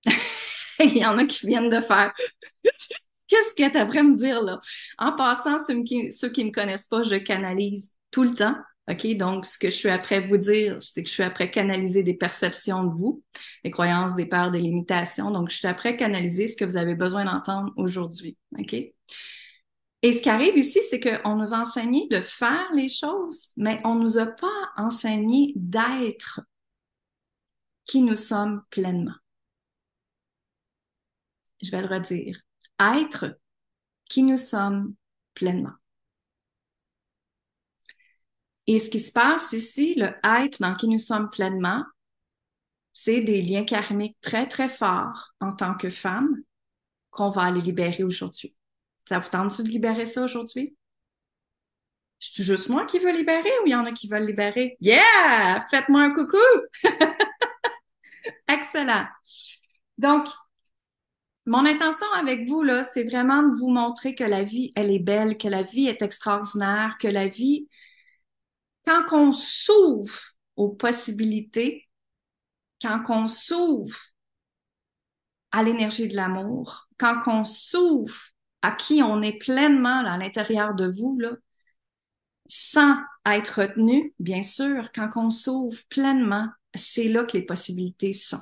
Il 0.80 0.96
y 0.98 1.04
en 1.04 1.18
a 1.18 1.24
qui 1.26 1.46
viennent 1.46 1.70
de 1.70 1.80
faire. 1.80 2.12
Qu'est-ce 3.28 3.54
que 3.54 3.70
tu 3.92 4.02
me 4.02 4.16
dire 4.16 4.42
là? 4.42 4.60
En 4.98 5.12
passant, 5.12 5.64
ceux 5.64 5.82
qui, 5.82 6.12
ceux 6.12 6.28
qui 6.30 6.44
me 6.44 6.50
connaissent 6.50 6.88
pas, 6.88 7.02
je 7.02 7.16
canalise 7.16 7.92
tout 8.14 8.22
le 8.22 8.34
temps. 8.34 8.54
OK? 8.88 9.16
Donc, 9.16 9.44
ce 9.44 9.58
que 9.58 9.68
je 9.68 9.74
suis 9.74 9.88
après 9.88 10.20
vous 10.20 10.36
dire, 10.36 10.80
c'est 10.80 11.02
que 11.02 11.08
je 11.08 11.14
suis 11.14 11.22
après 11.24 11.50
canaliser 11.50 12.04
des 12.04 12.14
perceptions 12.14 12.84
de 12.84 12.94
vous, 12.94 13.24
des 13.64 13.72
croyances, 13.72 14.14
des 14.14 14.26
peurs, 14.26 14.52
des 14.52 14.60
limitations. 14.60 15.32
Donc, 15.32 15.50
je 15.50 15.56
suis 15.56 15.66
après 15.66 15.96
canaliser 15.96 16.46
ce 16.46 16.56
que 16.56 16.64
vous 16.64 16.76
avez 16.76 16.94
besoin 16.94 17.24
d'entendre 17.24 17.72
aujourd'hui. 17.76 18.36
OK? 18.56 18.72
Et 18.72 20.12
ce 20.12 20.22
qui 20.22 20.30
arrive 20.30 20.56
ici, 20.56 20.80
c'est 20.88 21.00
qu'on 21.00 21.34
nous 21.34 21.54
a 21.54 21.58
enseigné 21.58 22.06
de 22.08 22.20
faire 22.20 22.70
les 22.72 22.88
choses, 22.88 23.52
mais 23.56 23.80
on 23.84 23.96
nous 23.96 24.16
a 24.18 24.26
pas 24.26 24.70
enseigné 24.76 25.52
d'être 25.56 26.40
qui 27.84 28.00
nous 28.00 28.16
sommes 28.16 28.62
pleinement. 28.70 29.16
Je 31.62 31.70
vais 31.70 31.80
le 31.80 31.88
redire. 31.88 32.38
Être 32.78 33.38
qui 34.08 34.22
nous 34.22 34.36
sommes 34.36 34.94
pleinement. 35.34 35.74
Et 38.66 38.78
ce 38.78 38.88
qui 38.88 39.00
se 39.00 39.12
passe 39.12 39.52
ici, 39.52 39.94
le 39.96 40.08
être 40.24 40.60
dans 40.60 40.74
qui 40.74 40.88
nous 40.88 40.98
sommes 40.98 41.30
pleinement, 41.30 41.84
c'est 42.92 43.20
des 43.20 43.42
liens 43.42 43.64
karmiques 43.64 44.16
très, 44.20 44.46
très 44.46 44.68
forts 44.68 45.34
en 45.40 45.52
tant 45.52 45.74
que 45.74 45.90
femme 45.90 46.36
qu'on 47.10 47.30
va 47.30 47.42
aller 47.42 47.60
libérer 47.60 48.04
aujourd'hui. 48.04 48.56
Ça 49.06 49.18
vous 49.18 49.28
tente 49.28 49.60
de 49.60 49.68
libérer 49.68 50.06
ça 50.06 50.22
aujourd'hui? 50.22 50.76
C'est 52.18 52.42
juste 52.42 52.70
moi 52.70 52.86
qui 52.86 52.98
veux 52.98 53.12
libérer 53.12 53.50
ou 53.62 53.66
il 53.66 53.72
y 53.72 53.74
en 53.74 53.84
a 53.84 53.92
qui 53.92 54.08
veulent 54.08 54.26
libérer? 54.26 54.76
Yeah! 54.80 55.66
Faites-moi 55.70 56.00
un 56.00 56.14
coucou! 56.14 56.38
Excellent. 58.48 59.06
Donc, 59.98 60.26
mon 61.44 61.66
intention 61.66 62.06
avec 62.14 62.48
vous, 62.48 62.62
là, 62.62 62.82
c'est 62.82 63.04
vraiment 63.04 63.42
de 63.42 63.54
vous 63.54 63.70
montrer 63.70 64.14
que 64.14 64.24
la 64.24 64.42
vie, 64.42 64.72
elle 64.74 64.90
est 64.90 64.98
belle, 64.98 65.36
que 65.36 65.48
la 65.48 65.62
vie 65.62 65.86
est 65.86 66.00
extraordinaire, 66.00 66.96
que 66.98 67.08
la 67.08 67.28
vie, 67.28 67.68
quand 68.84 69.12
on 69.12 69.32
s'ouvre 69.32 70.20
aux 70.56 70.70
possibilités, 70.70 71.88
quand 72.80 73.02
on 73.08 73.28
s'ouvre 73.28 73.96
à 75.52 75.62
l'énergie 75.62 76.08
de 76.08 76.16
l'amour, 76.16 76.88
quand 76.98 77.22
on 77.26 77.44
s'ouvre 77.44 78.14
à 78.62 78.72
qui 78.72 79.02
on 79.02 79.22
est 79.22 79.38
pleinement 79.38 80.04
à 80.04 80.18
l'intérieur 80.18 80.74
de 80.74 80.86
vous, 80.86 81.18
là, 81.18 81.30
sans 82.46 82.96
être 83.26 83.60
retenu, 83.60 84.14
bien 84.18 84.42
sûr, 84.42 84.90
quand 84.94 85.10
on 85.16 85.30
s'ouvre 85.30 85.78
pleinement, 85.90 86.48
c'est 86.74 87.08
là 87.08 87.24
que 87.24 87.36
les 87.36 87.44
possibilités 87.44 88.12
sont. 88.12 88.40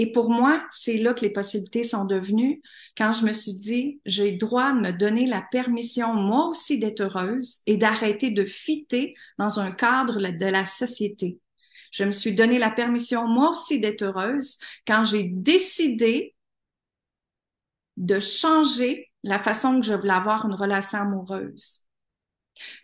Et 0.00 0.12
pour 0.12 0.30
moi, 0.30 0.66
c'est 0.70 0.96
là 0.96 1.12
que 1.12 1.20
les 1.20 1.30
possibilités 1.30 1.82
sont 1.82 2.06
devenues. 2.06 2.62
Quand 2.96 3.12
je 3.12 3.26
me 3.26 3.32
suis 3.32 3.52
dit, 3.52 4.00
j'ai 4.06 4.32
droit 4.32 4.72
de 4.72 4.80
me 4.80 4.92
donner 4.92 5.26
la 5.26 5.42
permission, 5.42 6.14
moi 6.14 6.46
aussi, 6.46 6.78
d'être 6.78 7.02
heureuse 7.02 7.60
et 7.66 7.76
d'arrêter 7.76 8.30
de 8.30 8.46
fitter 8.46 9.14
dans 9.36 9.60
un 9.60 9.70
cadre 9.70 10.18
de 10.18 10.46
la 10.46 10.64
société. 10.64 11.38
Je 11.92 12.04
me 12.04 12.12
suis 12.12 12.34
donné 12.34 12.58
la 12.58 12.70
permission, 12.70 13.28
moi 13.28 13.50
aussi, 13.50 13.78
d'être 13.78 14.00
heureuse 14.00 14.56
quand 14.86 15.04
j'ai 15.04 15.24
décidé 15.24 16.34
de 17.98 18.18
changer 18.18 19.10
la 19.22 19.38
façon 19.38 19.80
que 19.80 19.86
je 19.86 19.92
voulais 19.92 20.14
avoir 20.14 20.46
une 20.46 20.54
relation 20.54 21.00
amoureuse, 21.00 21.80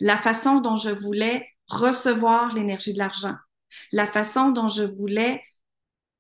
la 0.01 0.19
façon 0.19 0.61
dont 0.61 0.77
je 0.77 0.91
voulais 0.91 1.49
recevoir 1.67 2.53
l'énergie 2.53 2.93
de 2.93 2.99
l'argent, 2.99 3.37
la 3.91 4.07
façon 4.07 4.51
dont 4.51 4.69
je 4.69 4.83
voulais 4.83 5.43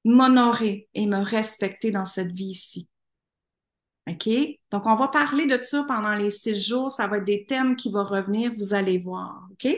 m'honorer 0.06 0.88
et 0.94 1.06
me 1.06 1.18
respecter 1.18 1.90
dans 1.90 2.04
cette 2.04 2.32
vie-ci. 2.32 2.88
OK? 4.08 4.28
Donc, 4.70 4.86
on 4.86 4.94
va 4.94 5.08
parler 5.08 5.46
de 5.46 5.60
ça 5.60 5.84
pendant 5.88 6.14
les 6.14 6.30
six 6.30 6.54
jours. 6.54 6.92
Ça 6.92 7.08
va 7.08 7.18
être 7.18 7.24
des 7.24 7.44
thèmes 7.44 7.74
qui 7.74 7.90
vont 7.90 8.04
revenir, 8.04 8.52
vous 8.54 8.72
allez 8.72 8.98
voir. 8.98 9.48
OK? 9.50 9.68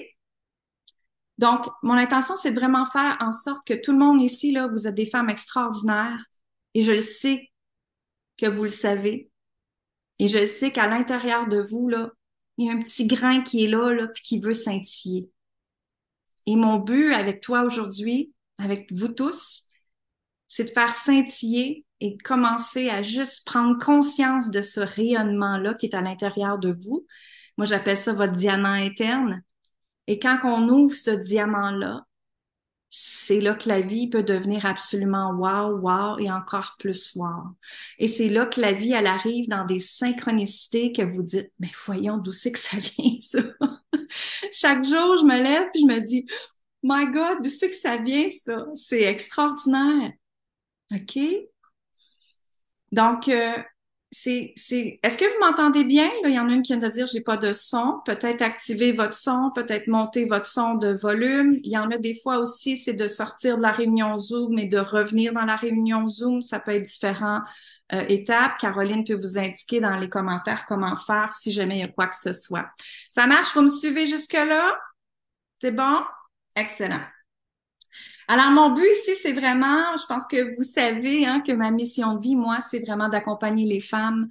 Donc, 1.38 1.66
mon 1.82 1.94
intention, 1.94 2.36
c'est 2.36 2.50
de 2.50 2.58
vraiment 2.60 2.84
faire 2.84 3.16
en 3.20 3.32
sorte 3.32 3.66
que 3.66 3.74
tout 3.74 3.92
le 3.92 3.98
monde 3.98 4.20
ici, 4.20 4.52
là, 4.52 4.68
vous 4.68 4.86
êtes 4.86 4.94
des 4.94 5.06
femmes 5.06 5.30
extraordinaires 5.30 6.22
et 6.74 6.82
je 6.82 6.92
le 6.92 7.00
sais 7.00 7.50
que 8.36 8.46
vous 8.46 8.64
le 8.64 8.68
savez. 8.68 9.30
Et 10.18 10.28
je 10.28 10.44
sais 10.46 10.72
qu'à 10.72 10.88
l'intérieur 10.88 11.46
de 11.48 11.60
vous, 11.60 11.88
là, 11.88 12.10
il 12.58 12.66
y 12.66 12.70
a 12.70 12.72
un 12.72 12.82
petit 12.82 13.06
grain 13.06 13.42
qui 13.42 13.64
est 13.64 13.68
là, 13.68 13.94
là, 13.94 14.08
qui 14.24 14.40
veut 14.40 14.52
scintiller. 14.52 15.30
Et 16.46 16.56
mon 16.56 16.78
but 16.78 17.14
avec 17.14 17.40
toi 17.40 17.62
aujourd'hui, 17.62 18.34
avec 18.58 18.92
vous 18.92 19.08
tous, 19.08 19.67
c'est 20.48 20.64
de 20.64 20.70
faire 20.70 20.94
scintiller 20.94 21.84
et 22.00 22.16
de 22.16 22.22
commencer 22.22 22.88
à 22.90 23.02
juste 23.02 23.46
prendre 23.46 23.78
conscience 23.78 24.50
de 24.50 24.62
ce 24.62 24.80
rayonnement-là 24.80 25.74
qui 25.74 25.86
est 25.86 25.94
à 25.94 26.00
l'intérieur 26.00 26.58
de 26.58 26.76
vous. 26.80 27.06
Moi, 27.56 27.66
j'appelle 27.66 27.96
ça 27.96 28.12
votre 28.12 28.32
diamant 28.32 28.68
interne. 28.68 29.42
Et 30.06 30.18
quand 30.18 30.38
on 30.44 30.68
ouvre 30.68 30.96
ce 30.96 31.10
diamant-là, 31.10 32.04
c'est 32.90 33.40
là 33.40 33.54
que 33.54 33.68
la 33.68 33.82
vie 33.82 34.08
peut 34.08 34.22
devenir 34.22 34.64
absolument 34.64 35.32
wow, 35.32 35.76
wow 35.78 36.18
et 36.18 36.30
encore 36.30 36.76
plus 36.78 37.14
wow. 37.14 37.54
Et 37.98 38.06
c'est 38.06 38.28
là 38.30 38.46
que 38.46 38.60
la 38.60 38.72
vie, 38.72 38.92
elle 38.92 39.06
arrive 39.06 39.48
dans 39.48 39.66
des 39.66 39.80
synchronicités 39.80 40.92
que 40.92 41.02
vous 41.02 41.22
dites, 41.22 41.52
mais 41.58 41.70
voyons 41.84 42.16
d'où 42.16 42.32
c'est 42.32 42.52
que 42.52 42.58
ça 42.58 42.78
vient, 42.78 43.16
ça. 43.20 43.40
Chaque 44.52 44.84
jour, 44.84 45.16
je 45.18 45.24
me 45.24 45.36
lève 45.42 45.68
et 45.74 45.80
je 45.80 45.86
me 45.86 46.00
dis, 46.00 46.26
my 46.82 47.06
God, 47.06 47.42
d'où 47.42 47.50
c'est 47.50 47.68
que 47.68 47.76
ça 47.76 47.98
vient, 47.98 48.28
ça? 48.30 48.64
C'est 48.74 49.02
extraordinaire. 49.02 50.12
OK? 50.92 51.18
Donc, 52.92 53.28
euh, 53.28 53.52
c'est, 54.10 54.54
c'est, 54.56 54.98
est-ce 55.02 55.18
que 55.18 55.24
vous 55.24 55.46
m'entendez 55.46 55.84
bien? 55.84 56.08
il 56.24 56.30
y 56.30 56.38
en 56.38 56.48
a 56.48 56.52
une 56.52 56.62
qui 56.62 56.72
vient 56.72 56.80
de 56.80 56.92
dire 56.92 57.06
j'ai 57.06 57.20
pas 57.20 57.36
de 57.36 57.52
son. 57.52 58.00
Peut-être 58.06 58.40
activer 58.40 58.92
votre 58.92 59.12
son, 59.12 59.50
peut-être 59.54 59.86
monter 59.86 60.24
votre 60.24 60.46
son 60.46 60.74
de 60.74 60.92
volume. 60.94 61.58
Il 61.62 61.72
y 61.72 61.76
en 61.76 61.90
a 61.90 61.98
des 61.98 62.14
fois 62.22 62.38
aussi, 62.38 62.78
c'est 62.78 62.94
de 62.94 63.06
sortir 63.06 63.58
de 63.58 63.62
la 63.62 63.72
réunion 63.72 64.16
Zoom 64.16 64.58
et 64.58 64.66
de 64.66 64.78
revenir 64.78 65.34
dans 65.34 65.44
la 65.44 65.56
réunion 65.56 66.06
Zoom. 66.08 66.40
Ça 66.40 66.58
peut 66.58 66.72
être 66.72 66.84
différentes 66.84 67.42
euh, 67.92 68.04
étapes. 68.08 68.56
Caroline 68.58 69.04
peut 69.04 69.14
vous 69.14 69.38
indiquer 69.38 69.80
dans 69.80 69.96
les 69.96 70.08
commentaires 70.08 70.64
comment 70.66 70.96
faire 70.96 71.30
si 71.30 71.52
jamais 71.52 71.76
il 71.76 71.80
y 71.80 71.84
a 71.84 71.88
quoi 71.88 72.06
que 72.06 72.16
ce 72.16 72.32
soit. 72.32 72.66
Ça 73.10 73.26
marche? 73.26 73.54
Vous 73.54 73.62
me 73.62 73.68
suivez 73.68 74.06
jusque-là? 74.06 74.74
C'est 75.60 75.72
bon? 75.72 76.00
Excellent. 76.56 77.02
Alors, 78.30 78.50
mon 78.50 78.70
but 78.70 78.86
ici, 78.90 79.12
c'est 79.22 79.32
vraiment, 79.32 79.96
je 79.96 80.06
pense 80.06 80.26
que 80.26 80.54
vous 80.56 80.62
savez 80.62 81.24
hein, 81.24 81.40
que 81.40 81.52
ma 81.52 81.70
mission 81.70 82.14
de 82.14 82.20
vie, 82.20 82.36
moi, 82.36 82.58
c'est 82.60 82.80
vraiment 82.80 83.08
d'accompagner 83.08 83.64
les 83.64 83.80
femmes, 83.80 84.28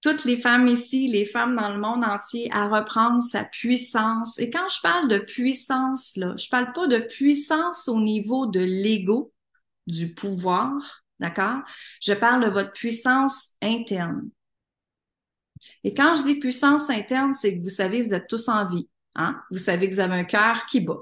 toutes 0.00 0.24
les 0.24 0.36
femmes 0.36 0.66
ici, 0.66 1.08
les 1.08 1.24
femmes 1.24 1.54
dans 1.54 1.70
le 1.70 1.78
monde 1.78 2.04
entier, 2.04 2.50
à 2.52 2.66
reprendre 2.68 3.22
sa 3.22 3.44
puissance. 3.44 4.38
Et 4.40 4.50
quand 4.50 4.68
je 4.68 4.80
parle 4.82 5.08
de 5.08 5.18
puissance, 5.18 6.16
là, 6.16 6.34
je 6.36 6.48
parle 6.48 6.72
pas 6.72 6.88
de 6.88 6.98
puissance 6.98 7.86
au 7.88 8.00
niveau 8.00 8.46
de 8.46 8.60
l'ego, 8.60 9.32
du 9.86 10.12
pouvoir, 10.12 10.72
d'accord? 11.20 11.60
Je 12.02 12.14
parle 12.14 12.44
de 12.44 12.50
votre 12.50 12.72
puissance 12.72 13.50
interne. 13.62 14.28
Et 15.84 15.94
quand 15.94 16.16
je 16.16 16.24
dis 16.24 16.40
puissance 16.40 16.90
interne, 16.90 17.32
c'est 17.32 17.56
que 17.56 17.62
vous 17.62 17.68
savez, 17.68 18.02
vous 18.02 18.12
êtes 18.12 18.26
tous 18.26 18.48
en 18.48 18.66
vie. 18.66 18.88
Hein? 19.14 19.40
Vous 19.52 19.58
savez 19.58 19.88
que 19.88 19.94
vous 19.94 20.00
avez 20.00 20.14
un 20.14 20.24
cœur 20.24 20.66
qui 20.66 20.80
bat. 20.80 20.98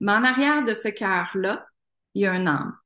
Mais 0.00 0.12
en 0.12 0.24
arrière 0.24 0.64
de 0.64 0.74
ce 0.74 0.88
cœur-là, 0.88 1.66
il 2.14 2.22
y 2.22 2.26
a 2.26 2.32
un 2.32 2.46
âme. 2.46 2.76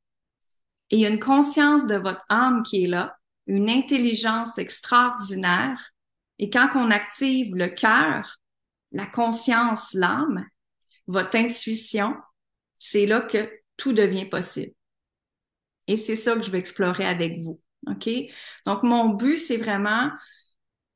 Et 0.91 0.97
il 0.97 1.01
y 1.01 1.07
a 1.07 1.11
une 1.11 1.21
conscience 1.21 1.87
de 1.87 1.95
votre 1.95 2.25
âme 2.29 2.63
qui 2.63 2.85
est 2.85 2.89
là, 2.89 3.17
une 3.47 3.71
intelligence 3.71 4.59
extraordinaire. 4.59 5.93
Et 6.39 6.51
quand 6.51 6.71
on 6.75 6.91
active 6.91 7.55
le 7.55 7.69
cœur, 7.69 8.41
la 8.93 9.07
conscience, 9.07 9.95
l'âme, 9.95 10.45
votre 11.07 11.37
intuition, 11.37 12.17
c'est 12.79 13.07
là 13.07 13.21
que 13.21 13.51
tout 13.77 13.93
devient 13.93 14.27
possible. 14.27 14.73
Et 15.87 15.97
c'est 15.97 16.17
ça 16.17 16.35
que 16.35 16.43
je 16.43 16.51
vais 16.51 16.59
explorer 16.59 17.07
avec 17.07 17.39
vous. 17.39 17.61
OK? 17.89 18.09
Donc, 18.67 18.83
mon 18.83 19.11
but, 19.11 19.37
c'est 19.37 19.57
vraiment 19.57 20.11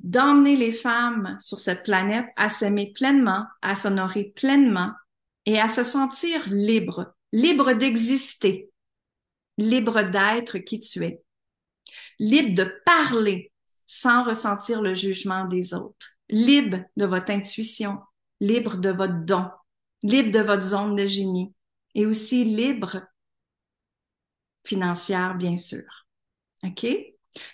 d'emmener 0.01 0.57
les 0.57 0.73
femmes 0.73 1.39
sur 1.41 1.59
cette 1.59 1.83
planète 1.83 2.27
à 2.37 2.49
s'aimer 2.49 2.93
pleinement, 2.95 3.47
à 3.63 3.75
s'honorer 3.75 4.33
pleinement, 4.37 4.93
et 5.47 5.61
à 5.61 5.69
se 5.69 5.85
sentir 5.85 6.43
libre, 6.49 7.15
libre 7.33 7.73
d'exister, 7.73 8.71
libre 9.59 10.03
d'être 10.03 10.59
qui 10.59 10.81
tu 10.81 11.05
es, 11.05 11.23
libre 12.19 12.55
de 12.55 12.83
parler 12.85 13.53
sans 13.87 14.25
ressentir 14.25 14.83
le 14.83 14.95
jugement 14.95 15.45
des 15.45 15.75
autres, 15.75 16.09
libre 16.29 16.79
de 16.97 17.05
votre 17.05 17.31
intuition, 17.31 17.99
libre 18.41 18.77
de 18.77 18.91
votre 18.91 19.25
don, 19.25 19.49
libre 20.03 20.31
de 20.31 20.41
votre 20.41 20.63
zone 20.63 20.97
de 20.97 21.07
génie 21.07 21.55
et 21.95 22.07
aussi 22.07 22.45
libre 22.45 23.03
financière, 24.65 25.35
bien 25.35 25.57
sûr. 25.57 26.07
OK? 26.65 26.87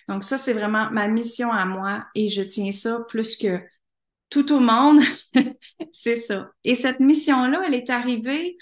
Donc 0.07 0.23
ça, 0.23 0.37
c'est 0.37 0.53
vraiment 0.53 0.89
ma 0.91 1.07
mission 1.07 1.51
à 1.51 1.65
moi 1.65 2.05
et 2.15 2.29
je 2.29 2.41
tiens 2.41 2.71
ça 2.71 2.99
plus 3.09 3.35
que 3.35 3.61
tout 4.31 4.51
au 4.51 4.59
monde. 4.59 5.01
c'est 5.91 6.15
ça. 6.15 6.49
Et 6.63 6.73
cette 6.73 6.99
mission-là, 6.99 7.61
elle 7.67 7.75
est 7.75 7.91
arrivée 7.91 8.57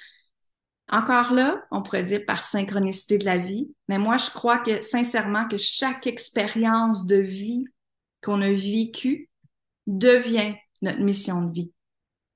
encore 0.92 1.34
là, 1.34 1.64
on 1.70 1.84
pourrait 1.84 2.04
dire 2.04 2.26
par 2.26 2.44
synchronicité 2.44 3.20
de 3.20 3.26
la 3.26 3.38
vie, 3.38 3.72
mais 3.88 4.00
moi, 4.00 4.18
je 4.18 4.32
crois 4.32 4.58
que 4.58 4.82
sincèrement 4.82 5.48
que 5.48 5.58
chaque 5.58 6.08
expérience 6.08 7.06
de 7.06 7.18
vie 7.18 7.66
qu'on 8.24 8.42
a 8.42 8.50
vécue 8.50 9.30
devient 9.86 10.56
notre 10.82 11.00
mission 11.00 11.44
de 11.44 11.54
vie. 11.54 11.72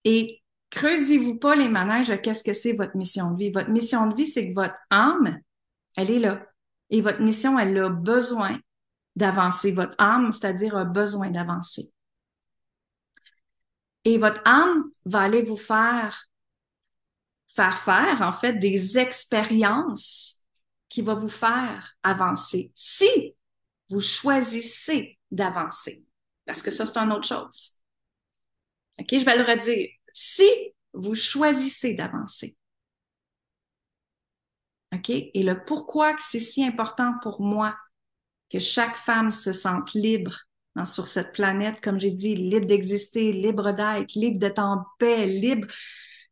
Et 0.03 0.41
creusez-vous 0.69 1.39
pas 1.39 1.55
les 1.55 1.69
manèges 1.69 2.13
qu'est-ce 2.21 2.43
que 2.43 2.53
c'est 2.53 2.73
votre 2.73 2.95
mission 2.95 3.31
de 3.31 3.37
vie. 3.37 3.51
Votre 3.51 3.69
mission 3.69 4.07
de 4.07 4.15
vie, 4.15 4.27
c'est 4.27 4.47
que 4.47 4.53
votre 4.53 4.77
âme, 4.91 5.39
elle 5.97 6.11
est 6.11 6.19
là. 6.19 6.45
Et 6.89 7.01
votre 7.01 7.21
mission, 7.21 7.57
elle 7.57 7.77
a 7.79 7.89
besoin 7.89 8.59
d'avancer. 9.15 9.71
Votre 9.71 9.95
âme, 9.97 10.31
c'est-à-dire 10.31 10.75
a 10.77 10.85
besoin 10.85 11.31
d'avancer. 11.31 11.92
Et 14.05 14.17
votre 14.17 14.41
âme 14.45 14.83
va 15.05 15.21
aller 15.21 15.41
vous 15.43 15.57
faire 15.57 16.29
faire 17.53 17.77
faire, 17.77 18.21
en 18.21 18.31
fait, 18.31 18.53
des 18.53 18.97
expériences 18.97 20.41
qui 20.89 21.01
vont 21.01 21.15
vous 21.15 21.29
faire 21.29 21.95
avancer. 22.03 22.71
Si 22.75 23.35
vous 23.89 24.01
choisissez 24.01 25.19
d'avancer. 25.31 26.05
Parce 26.45 26.61
que 26.61 26.71
ça, 26.71 26.85
c'est 26.85 26.97
une 26.97 27.11
autre 27.11 27.27
chose. 27.27 27.73
OK? 28.99 29.07
Je 29.11 29.25
vais 29.25 29.37
le 29.37 29.43
redire. 29.43 29.89
Si 30.13 30.47
vous 30.93 31.15
choisissez 31.15 31.93
d'avancer. 31.93 32.57
OK? 34.93 35.09
Et 35.09 35.43
le 35.43 35.63
pourquoi 35.63 36.13
que 36.13 36.23
c'est 36.23 36.39
si 36.39 36.63
important 36.63 37.13
pour 37.21 37.41
moi 37.41 37.77
que 38.49 38.59
chaque 38.59 38.97
femme 38.97 39.31
se 39.31 39.53
sente 39.53 39.93
libre 39.93 40.41
hein, 40.75 40.85
sur 40.85 41.07
cette 41.07 41.33
planète, 41.33 41.81
comme 41.81 41.99
j'ai 41.99 42.11
dit, 42.11 42.35
libre 42.35 42.65
d'exister, 42.65 43.31
libre 43.31 43.71
d'être, 43.71 44.13
libre 44.15 44.39
d'être 44.39 44.59
en 44.59 44.83
paix, 44.99 45.25
libre 45.25 45.67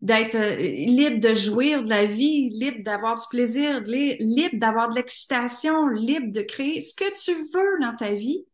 d'être 0.02 0.36
euh, 0.36 0.56
libre 0.56 1.20
de 1.20 1.34
jouir 1.34 1.84
de 1.84 1.90
la 1.90 2.06
vie, 2.06 2.50
libre 2.50 2.84
d'avoir 2.84 3.18
du 3.20 3.26
plaisir, 3.30 3.82
libre 3.82 4.58
d'avoir 4.58 4.90
de 4.90 4.96
l'excitation, 4.96 5.88
libre 5.88 6.32
de 6.32 6.42
créer 6.42 6.82
ce 6.82 6.94
que 6.94 7.14
tu 7.24 7.34
veux 7.54 7.80
dans 7.82 7.96
ta 7.96 8.14
vie, 8.14 8.46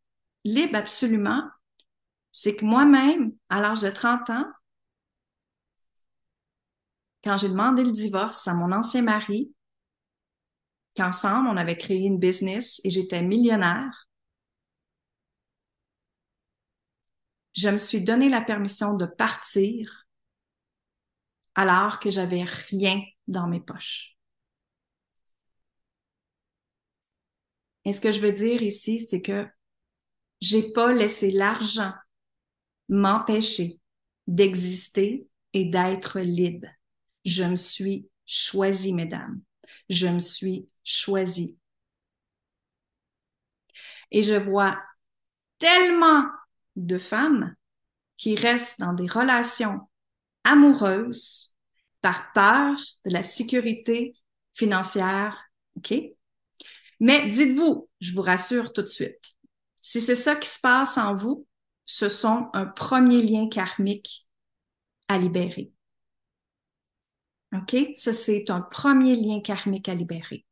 libre 0.44 0.76
absolument, 0.76 1.44
c'est 2.32 2.56
que 2.56 2.66
moi-même, 2.66 3.32
à 3.50 3.62
l'âge 3.62 3.82
de 3.82 3.90
30 3.90 4.30
ans, 4.30 4.46
quand 7.24 7.38
j'ai 7.38 7.50
demandé 7.50 7.84
le 7.84 7.92
divorce 7.92 8.48
à 8.48 8.54
mon 8.54 8.72
ancien 8.72 9.02
mari, 9.02 9.52
qu'ensemble, 10.96 11.48
on 11.48 11.58
avait 11.58 11.78
créé 11.78 12.06
une 12.06 12.20
business 12.20 12.82
et 12.84 12.90
j'étais 12.90 13.22
millionnaire, 13.22 14.07
je 17.58 17.70
me 17.70 17.80
suis 17.80 18.02
donné 18.02 18.30
la 18.30 18.42
permission 18.42 18.94
de 18.94 19.08
partir 19.08 20.08
alors 21.56 22.00
que 22.00 22.12
j'avais 22.12 22.44
rien 22.44 23.04
dans 23.28 23.48
mes 23.48 23.60
poches. 23.60 24.16
Et 27.84 27.94
ce 27.94 28.02
que 28.02 28.12
je 28.12 28.22
veux 28.22 28.32
dire 28.32 28.62
ici, 28.62 29.00
c'est 29.00 29.24
que 29.24 29.48
j'ai 30.40 30.72
pas 30.72 30.94
laissé 30.94 31.32
l'argent 31.32 31.94
m'empêcher 32.90 33.80
d'exister 34.28 35.28
et 35.54 35.66
d'être 35.66 36.20
libre. 36.20 36.68
Je 37.26 37.44
me 37.44 37.56
suis 37.56 38.08
choisie, 38.26 38.94
mesdames. 38.94 39.42
Je 39.90 40.06
me 40.08 40.20
suis 40.20 40.70
choisie. 40.84 41.58
Et 44.12 44.22
je 44.22 44.36
vois 44.36 44.80
tellement 45.58 46.24
de 46.86 46.98
femmes 46.98 47.56
qui 48.16 48.36
restent 48.36 48.80
dans 48.80 48.94
des 48.94 49.08
relations 49.08 49.82
amoureuses 50.44 51.56
par 52.02 52.32
peur 52.34 52.78
de 53.06 53.12
la 53.12 53.22
sécurité 53.22 54.16
financière. 54.54 55.52
OK? 55.76 55.94
Mais 57.00 57.28
dites-vous, 57.28 57.90
je 58.00 58.14
vous 58.14 58.22
rassure 58.22 58.74
tout 58.74 58.82
de 58.82 58.88
suite, 58.88 59.20
si 59.82 60.02
c'est 60.02 60.16
ça 60.16 60.36
qui 60.36 60.50
se 60.50 60.60
passe 60.60 60.98
en 60.98 61.16
vous, 61.16 61.46
ce 61.86 62.10
sont 62.10 62.50
un 62.54 62.66
premier 62.66 63.22
lien 63.22 63.48
karmique 63.50 64.28
à 65.08 65.18
libérer. 65.18 65.72
OK? 67.54 67.76
Ça, 67.96 68.12
c'est 68.12 68.50
un 68.50 68.62
premier 68.62 69.16
lien 69.16 69.40
karmique 69.42 69.88
à 69.88 69.96
libérer. 69.96 70.47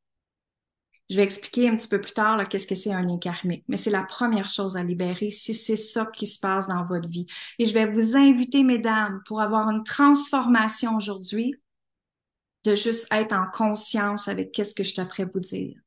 Je 1.09 1.17
vais 1.17 1.23
expliquer 1.23 1.69
un 1.69 1.75
petit 1.75 1.87
peu 1.87 2.01
plus 2.01 2.13
tard 2.13 2.47
qu'est-ce 2.49 2.65
que 2.65 2.73
c'est 2.73 2.91
un 2.91 3.03
lien 3.03 3.19
karmique, 3.19 3.63
mais 3.67 3.77
c'est 3.77 3.91
la 3.91 4.03
première 4.03 4.47
chose 4.47 4.75
à 4.75 4.83
libérer 4.83 5.29
si 5.29 5.53
c'est 5.53 5.75
ça 5.75 6.07
qui 6.07 6.25
se 6.25 6.39
passe 6.39 6.67
dans 6.67 6.83
votre 6.83 7.07
vie. 7.07 7.27
Et 7.59 7.67
je 7.67 7.73
vais 7.73 7.85
vous 7.85 8.15
inviter, 8.15 8.63
mesdames, 8.63 9.21
pour 9.27 9.39
avoir 9.39 9.69
une 9.69 9.83
transformation 9.83 10.95
aujourd'hui, 10.95 11.53
de 12.63 12.75
juste 12.75 13.07
être 13.11 13.33
en 13.33 13.45
conscience 13.51 14.27
avec 14.27 14.51
qu'est-ce 14.51 14.73
que 14.73 14.83
je 14.83 14.93
suis 14.93 15.01
après 15.01 15.25
vous 15.25 15.39
dire. 15.39 15.77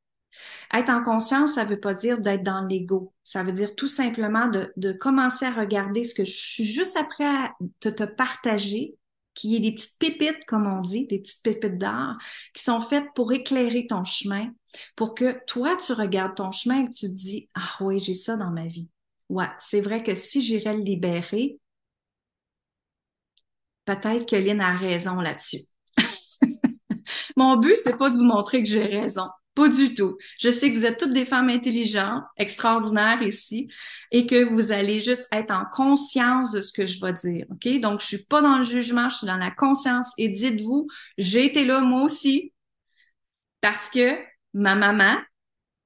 Être 0.73 0.91
en 0.91 1.03
conscience, 1.03 1.55
ça 1.55 1.65
veut 1.65 1.81
pas 1.81 1.95
dire 1.95 2.21
d'être 2.21 2.45
dans 2.45 2.61
l'ego. 2.61 3.13
Ça 3.25 3.43
veut 3.43 3.53
dire 3.53 3.75
tout 3.75 3.89
simplement 3.89 4.49
de, 4.49 4.73
de, 4.77 4.93
commencer 4.93 5.47
à 5.47 5.53
regarder 5.53 6.05
ce 6.05 6.15
que 6.15 6.25
je 6.25 6.37
suis 6.37 6.65
juste 6.65 6.97
après 6.97 7.27
à 7.27 7.55
te, 7.81 7.89
te 7.89 8.05
partager 8.05 8.98
qui 9.38 9.54
est 9.54 9.61
des 9.61 9.71
petites 9.73 9.99
pépites, 10.00 10.45
comme 10.49 10.66
on 10.66 10.80
dit, 10.80 11.07
des 11.07 11.21
petites 11.21 11.45
pépites 11.45 11.78
d'art, 11.78 12.18
qui 12.52 12.62
sont 12.64 12.80
faites 12.80 13.07
pour 13.14 13.33
éclairer 13.33 13.87
ton 13.87 14.02
chemin, 14.02 14.50
pour 14.97 15.14
que 15.14 15.38
toi, 15.47 15.76
tu 15.76 15.92
regardes 15.92 16.35
ton 16.35 16.50
chemin 16.50 16.83
et 16.83 16.88
que 16.88 16.92
tu 16.92 17.07
te 17.07 17.14
dis, 17.14 17.49
ah 17.54 17.76
oui, 17.80 18.00
j'ai 18.00 18.15
ça 18.15 18.36
dans 18.36 18.50
ma 18.50 18.67
vie. 18.67 18.89
Ouais, 19.28 19.47
c'est 19.60 19.80
vrai 19.80 20.02
que 20.02 20.17
si 20.17 20.43
j'irais 20.43 20.75
le 20.75 20.82
libérer, 20.82 21.60
peut-être 23.84 24.28
que 24.28 24.34
Lynn 24.34 24.60
a 24.60 24.76
raison 24.76 25.21
là-dessus. 25.21 25.60
Mon 27.36 27.58
but, 27.58 27.76
c'est 27.76 27.97
pas 27.97 28.10
de 28.10 28.17
vous 28.17 28.25
montrer 28.25 28.60
que 28.60 28.69
j'ai 28.69 28.86
raison. 28.86 29.28
Pas 29.58 29.68
du 29.68 29.92
tout. 29.92 30.16
Je 30.38 30.50
sais 30.50 30.71
que 30.71 30.76
vous 30.76 30.86
êtes 30.86 31.00
toutes 31.00 31.12
des 31.12 31.25
femmes 31.25 31.49
intelligentes, 31.49 32.23
extraordinaires 32.36 33.21
ici, 33.23 33.68
et 34.12 34.25
que 34.25 34.44
vous 34.44 34.71
allez 34.71 35.00
juste 35.00 35.26
être 35.32 35.50
en 35.50 35.64
conscience 35.64 36.52
de 36.52 36.60
ce 36.60 36.73
que 36.73 36.86
je 36.86 37.00
vais 37.00 37.12
dire. 37.12 37.44
OK? 37.50 37.80
Donc, 37.80 38.00
je 38.00 38.06
suis 38.06 38.25
pas 38.25 38.40
dans 38.40 38.58
le 38.58 38.62
jugement, 38.62 39.08
je 39.08 39.16
suis 39.16 39.26
dans 39.26 39.36
la 39.36 39.50
conscience. 39.50 40.12
Et 40.16 40.28
dites-vous, 40.28 40.86
j'ai 41.18 41.44
été 41.44 41.64
là 41.64 41.80
moi 41.80 42.02
aussi, 42.02 42.52
parce 43.60 43.90
que 43.90 44.16
ma 44.54 44.76
maman, 44.76 45.16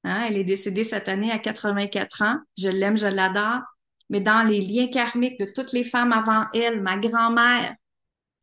hein, 0.04 0.26
elle 0.28 0.37
est 0.37 0.44
décédée 0.44 0.85
cette 0.85 1.08
année 1.08 1.32
à 1.32 1.38
84 1.38 2.20
ans. 2.20 2.37
Je 2.58 2.68
l'aime, 2.68 2.98
je 2.98 3.06
l'adore. 3.06 3.62
Mais 4.11 4.20
dans 4.20 4.42
les 4.42 4.61
liens 4.61 4.88
karmiques 4.88 5.40
de 5.40 5.46
toutes 5.50 5.72
les 5.72 5.85
femmes 5.85 6.12
avant 6.12 6.44
elle, 6.52 6.82
ma 6.82 6.98
grand-mère, 6.98 7.74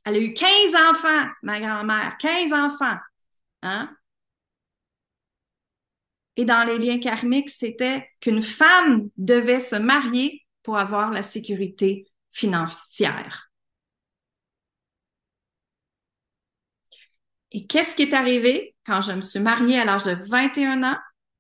elle 0.06 0.16
a 0.16 0.20
eu 0.20 0.34
15 0.34 0.50
enfants, 0.90 1.28
ma 1.44 1.60
grand-mère, 1.60 2.18
15 2.18 2.52
enfants. 2.52 2.98
Hein? 3.62 3.92
Et 6.40 6.46
dans 6.46 6.64
les 6.64 6.78
liens 6.78 7.00
karmiques, 7.00 7.50
c'était 7.50 8.06
qu'une 8.22 8.42
femme 8.42 9.10
devait 9.18 9.60
se 9.60 9.76
marier 9.76 10.46
pour 10.64 10.78
avoir 10.78 11.12
la 11.12 11.22
sécurité 11.22 12.08
financière. 12.32 13.52
Et 17.52 17.68
qu'est-ce 17.68 17.94
qui 17.94 18.04
est 18.04 18.14
arrivé? 18.14 18.74
Quand 18.86 19.02
je 19.02 19.12
me 19.12 19.20
suis 19.20 19.42
mariée 19.42 19.82
à 19.82 19.84
l'âge 19.84 20.06
de 20.06 20.16
21 20.30 20.82
ans? 20.84 20.98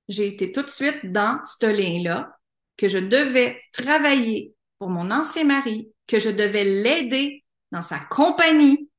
J'ai 0.09 0.27
été 0.27 0.51
tout 0.51 0.63
de 0.63 0.69
suite 0.69 1.13
dans 1.13 1.39
ce 1.45 1.67
lien-là, 1.67 2.37
que 2.75 2.89
je 2.89 2.97
devais 2.97 3.61
travailler 3.71 4.53
pour 4.79 4.89
mon 4.89 5.11
ancien 5.11 5.45
mari, 5.45 5.93
que 6.07 6.19
je 6.19 6.29
devais 6.29 6.65
l'aider 6.65 7.45
dans 7.71 7.81
sa 7.81 7.99
compagnie, 7.99 8.89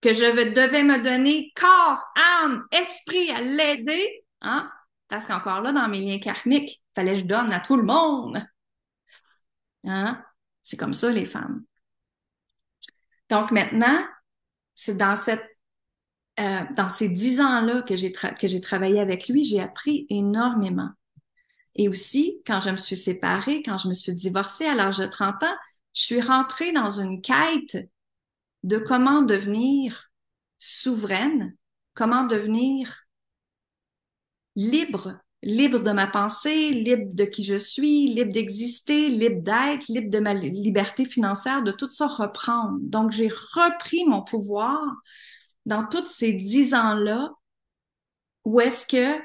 que 0.00 0.12
je 0.12 0.24
devais 0.24 0.82
me 0.82 0.98
donner 0.98 1.52
corps, 1.54 2.02
âme, 2.42 2.66
esprit 2.72 3.30
à 3.30 3.42
l'aider, 3.42 4.24
hein, 4.40 4.68
parce 5.08 5.26
qu'encore 5.26 5.60
là, 5.60 5.72
dans 5.72 5.88
mes 5.88 6.00
liens 6.00 6.18
karmiques, 6.18 6.82
fallait 6.94 7.12
que 7.12 7.20
je 7.20 7.24
donne 7.24 7.52
à 7.52 7.60
tout 7.60 7.76
le 7.76 7.84
monde. 7.84 8.44
Hein? 9.84 10.22
C'est 10.62 10.76
comme 10.76 10.94
ça, 10.94 11.10
les 11.10 11.26
femmes. 11.26 11.64
Donc 13.30 13.50
maintenant, 13.50 14.04
c'est 14.74 14.96
dans 14.96 15.14
euh, 16.40 16.88
ces 16.88 17.08
dix 17.08 17.40
ans-là 17.40 17.82
que 17.82 17.96
j'ai 17.96 18.60
travaillé 18.60 19.00
avec 19.00 19.28
lui, 19.28 19.44
j'ai 19.44 19.60
appris 19.60 20.06
énormément. 20.10 20.90
Et 21.74 21.88
aussi, 21.88 22.42
quand 22.46 22.60
je 22.60 22.70
me 22.70 22.76
suis 22.76 22.96
séparée, 22.96 23.62
quand 23.62 23.78
je 23.78 23.88
me 23.88 23.94
suis 23.94 24.14
divorcée 24.14 24.66
à 24.66 24.74
l'âge 24.74 24.98
de 24.98 25.06
30 25.06 25.42
ans, 25.42 25.56
je 25.94 26.02
suis 26.02 26.20
rentrée 26.20 26.72
dans 26.72 27.00
une 27.00 27.20
quête 27.20 27.88
de 28.62 28.78
comment 28.78 29.22
devenir 29.22 30.10
souveraine, 30.58 31.56
comment 31.94 32.24
devenir 32.24 33.05
libre, 34.56 35.18
libre 35.42 35.78
de 35.78 35.92
ma 35.92 36.06
pensée, 36.06 36.70
libre 36.70 37.14
de 37.14 37.24
qui 37.24 37.44
je 37.44 37.56
suis, 37.56 38.08
libre 38.08 38.32
d'exister, 38.32 39.08
libre 39.08 39.42
d'être, 39.42 39.86
libre 39.88 40.10
de 40.10 40.18
ma 40.18 40.34
liberté 40.34 41.04
financière, 41.04 41.62
de 41.62 41.72
tout 41.72 41.90
ça 41.90 42.06
reprendre. 42.06 42.78
Donc, 42.80 43.12
j'ai 43.12 43.28
repris 43.28 44.04
mon 44.06 44.22
pouvoir 44.22 44.82
dans 45.66 45.86
tous 45.86 46.06
ces 46.06 46.32
dix 46.32 46.74
ans-là 46.74 47.30
où 48.44 48.60
est-ce 48.60 48.86
que 48.86 49.20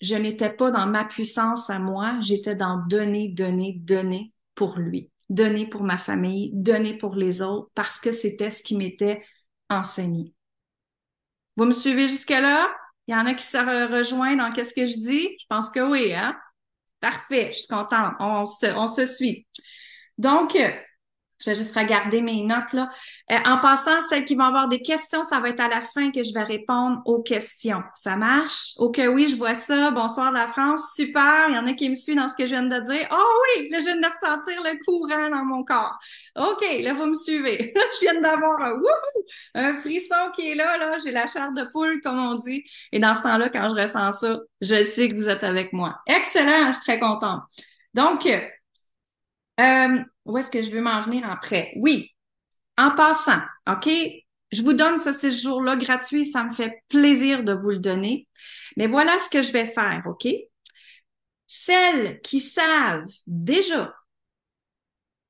je 0.00 0.14
n'étais 0.14 0.50
pas 0.50 0.70
dans 0.70 0.86
ma 0.86 1.04
puissance 1.04 1.68
à 1.68 1.78
moi, 1.78 2.18
j'étais 2.20 2.54
dans 2.56 2.78
donner, 2.86 3.28
donner, 3.28 3.74
donner 3.78 4.32
pour 4.54 4.78
lui, 4.78 5.10
donner 5.28 5.66
pour 5.66 5.82
ma 5.82 5.98
famille, 5.98 6.50
donner 6.54 6.96
pour 6.96 7.16
les 7.16 7.42
autres, 7.42 7.70
parce 7.74 7.98
que 8.00 8.12
c'était 8.12 8.50
ce 8.50 8.62
qui 8.62 8.76
m'était 8.76 9.22
enseigné. 9.68 10.32
Vous 11.56 11.66
me 11.66 11.72
suivez 11.72 12.08
jusque-là? 12.08 12.68
Il 13.10 13.12
y 13.12 13.16
en 13.16 13.26
a 13.26 13.34
qui 13.34 13.44
se 13.44 13.58
rejoignent 13.92 14.36
dans 14.36 14.52
qu'est-ce 14.52 14.72
que 14.72 14.86
je 14.86 14.94
dis? 14.94 15.36
Je 15.40 15.46
pense 15.48 15.68
que 15.72 15.80
oui, 15.80 16.14
hein? 16.14 16.38
Parfait, 17.00 17.50
je 17.52 17.58
suis 17.58 17.66
contente. 17.66 18.14
On 18.20 18.44
se, 18.44 18.66
on 18.66 18.86
se 18.86 19.04
suit. 19.04 19.48
Donc, 20.16 20.56
je 21.42 21.50
vais 21.50 21.56
juste 21.56 21.74
regarder 21.74 22.20
mes 22.20 22.44
notes 22.44 22.72
là. 22.72 22.90
Euh, 23.30 23.36
en 23.46 23.58
passant, 23.58 24.00
celles 24.02 24.24
qui 24.24 24.34
vont 24.34 24.44
avoir 24.44 24.68
des 24.68 24.82
questions, 24.82 25.22
ça 25.22 25.40
va 25.40 25.48
être 25.48 25.60
à 25.60 25.68
la 25.68 25.80
fin 25.80 26.10
que 26.10 26.22
je 26.22 26.32
vais 26.34 26.42
répondre 26.42 27.00
aux 27.04 27.22
questions. 27.22 27.82
Ça 27.94 28.16
marche? 28.16 28.72
Ok, 28.78 29.00
oui, 29.12 29.26
je 29.28 29.36
vois 29.36 29.54
ça. 29.54 29.90
Bonsoir 29.90 30.32
la 30.32 30.46
France. 30.46 30.92
Super. 30.94 31.46
Il 31.48 31.54
y 31.54 31.58
en 31.58 31.66
a 31.66 31.72
qui 31.72 31.88
me 31.88 31.94
suivent 31.94 32.16
dans 32.16 32.28
ce 32.28 32.36
que 32.36 32.44
je 32.44 32.50
viens 32.50 32.62
de 32.62 32.80
dire. 32.80 33.08
Oh 33.10 33.40
oui, 33.56 33.68
là, 33.70 33.78
je 33.80 33.84
viens 33.86 34.00
de 34.00 34.06
ressentir 34.06 34.62
le 34.62 34.84
courant 34.84 35.30
dans 35.30 35.44
mon 35.44 35.64
corps. 35.64 35.98
OK, 36.36 36.64
là, 36.82 36.92
vous 36.92 37.06
me 37.06 37.14
suivez. 37.14 37.72
je 38.00 38.00
viens 38.00 38.20
d'avoir 38.20 38.60
un 38.60 38.80
un 39.54 39.74
frisson 39.74 40.30
qui 40.34 40.50
est 40.50 40.54
là, 40.54 40.76
là. 40.76 40.98
J'ai 41.02 41.10
la 41.10 41.26
chair 41.26 41.52
de 41.52 41.64
poule, 41.72 42.00
comme 42.02 42.18
on 42.18 42.34
dit. 42.34 42.64
Et 42.92 42.98
dans 42.98 43.14
ce 43.14 43.22
temps-là, 43.22 43.48
quand 43.48 43.68
je 43.68 43.80
ressens 43.80 44.12
ça, 44.12 44.38
je 44.60 44.84
sais 44.84 45.08
que 45.08 45.14
vous 45.14 45.28
êtes 45.28 45.44
avec 45.44 45.72
moi. 45.72 46.00
Excellent, 46.06 46.68
je 46.68 46.72
suis 46.72 46.82
très 46.82 47.00
contente. 47.00 47.42
Donc, 47.94 48.28
euh, 49.60 50.02
où 50.24 50.38
est-ce 50.38 50.50
que 50.50 50.62
je 50.62 50.70
veux 50.70 50.80
m'en 50.80 51.00
venir 51.00 51.28
après? 51.30 51.72
Oui, 51.76 52.10
en 52.78 52.92
passant, 52.92 53.40
OK? 53.68 53.88
Je 54.52 54.62
vous 54.62 54.72
donne 54.72 54.98
ce 54.98 55.12
séjour-là 55.12 55.76
gratuit, 55.76 56.24
ça 56.24 56.42
me 56.44 56.50
fait 56.50 56.82
plaisir 56.88 57.44
de 57.44 57.52
vous 57.52 57.70
le 57.70 57.78
donner. 57.78 58.26
Mais 58.76 58.86
voilà 58.86 59.18
ce 59.18 59.30
que 59.30 59.42
je 59.42 59.52
vais 59.52 59.66
faire, 59.66 60.02
OK? 60.06 60.26
Celles 61.46 62.20
qui 62.20 62.40
savent 62.40 63.06
déjà 63.26 63.94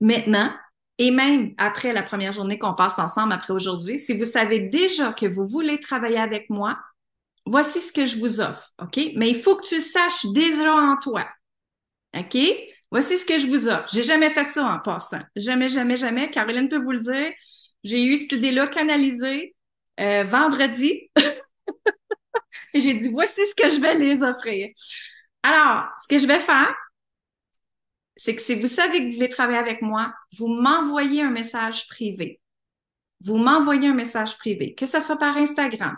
maintenant, 0.00 0.52
et 0.98 1.10
même 1.10 1.54
après 1.58 1.92
la 1.92 2.02
première 2.02 2.32
journée 2.32 2.58
qu'on 2.58 2.74
passe 2.74 2.98
ensemble, 2.98 3.32
après 3.32 3.52
aujourd'hui, 3.52 3.98
si 3.98 4.16
vous 4.16 4.26
savez 4.26 4.60
déjà 4.60 5.12
que 5.12 5.26
vous 5.26 5.46
voulez 5.46 5.80
travailler 5.80 6.18
avec 6.18 6.50
moi, 6.50 6.78
voici 7.46 7.80
ce 7.80 7.92
que 7.92 8.06
je 8.06 8.18
vous 8.18 8.40
offre, 8.40 8.70
OK? 8.82 8.98
Mais 9.16 9.30
il 9.30 9.36
faut 9.36 9.56
que 9.56 9.66
tu 9.66 9.80
saches 9.80 10.26
déjà 10.26 10.74
en 10.74 10.96
toi, 10.96 11.26
OK? 12.16 12.38
Voici 12.90 13.18
ce 13.18 13.24
que 13.24 13.38
je 13.38 13.46
vous 13.46 13.68
offre. 13.68 13.88
J'ai 13.92 14.02
jamais 14.02 14.30
fait 14.30 14.44
ça 14.44 14.64
en 14.64 14.78
passant. 14.80 15.20
Jamais, 15.36 15.68
jamais, 15.68 15.96
jamais. 15.96 16.30
Caroline 16.30 16.68
peut 16.68 16.78
vous 16.78 16.92
le 16.92 16.98
dire. 16.98 17.32
J'ai 17.84 18.04
eu 18.04 18.16
cette 18.16 18.32
idée-là 18.32 18.66
canalisée 18.66 19.54
euh, 20.00 20.24
vendredi. 20.24 21.10
J'ai 22.74 22.94
dit, 22.94 23.08
voici 23.08 23.40
ce 23.48 23.54
que 23.54 23.70
je 23.70 23.80
vais 23.80 23.94
les 23.94 24.22
offrir. 24.22 24.68
Alors, 25.42 25.88
ce 26.02 26.08
que 26.08 26.18
je 26.18 26.26
vais 26.26 26.40
faire, 26.40 26.74
c'est 28.16 28.34
que 28.34 28.42
si 28.42 28.54
vous 28.54 28.66
savez 28.66 28.98
que 28.98 29.06
vous 29.06 29.14
voulez 29.14 29.28
travailler 29.28 29.58
avec 29.58 29.82
moi, 29.82 30.12
vous 30.36 30.48
m'envoyez 30.48 31.22
un 31.22 31.30
message 31.30 31.86
privé. 31.88 32.40
Vous 33.20 33.38
m'envoyez 33.38 33.88
un 33.88 33.94
message 33.94 34.36
privé, 34.38 34.74
que 34.74 34.86
ce 34.86 35.00
soit 35.00 35.16
par 35.16 35.36
Instagram, 35.36 35.96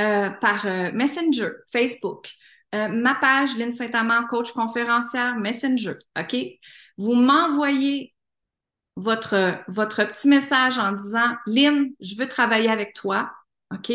euh, 0.00 0.30
par 0.30 0.66
euh, 0.66 0.90
Messenger, 0.92 1.50
Facebook, 1.72 2.30
euh, 2.74 2.88
ma 2.88 3.14
page 3.14 3.56
Lynn 3.56 3.72
Saint-Amand, 3.72 4.26
coach 4.26 4.52
conférencière, 4.52 5.36
Messenger, 5.36 5.94
OK? 6.18 6.36
Vous 6.96 7.14
m'envoyez 7.14 8.14
votre, 8.96 9.58
votre 9.68 10.04
petit 10.04 10.28
message 10.28 10.78
en 10.78 10.92
disant, 10.92 11.36
Lynn, 11.46 11.90
je 12.00 12.16
veux 12.16 12.28
travailler 12.28 12.68
avec 12.68 12.94
toi, 12.94 13.30
OK? 13.72 13.92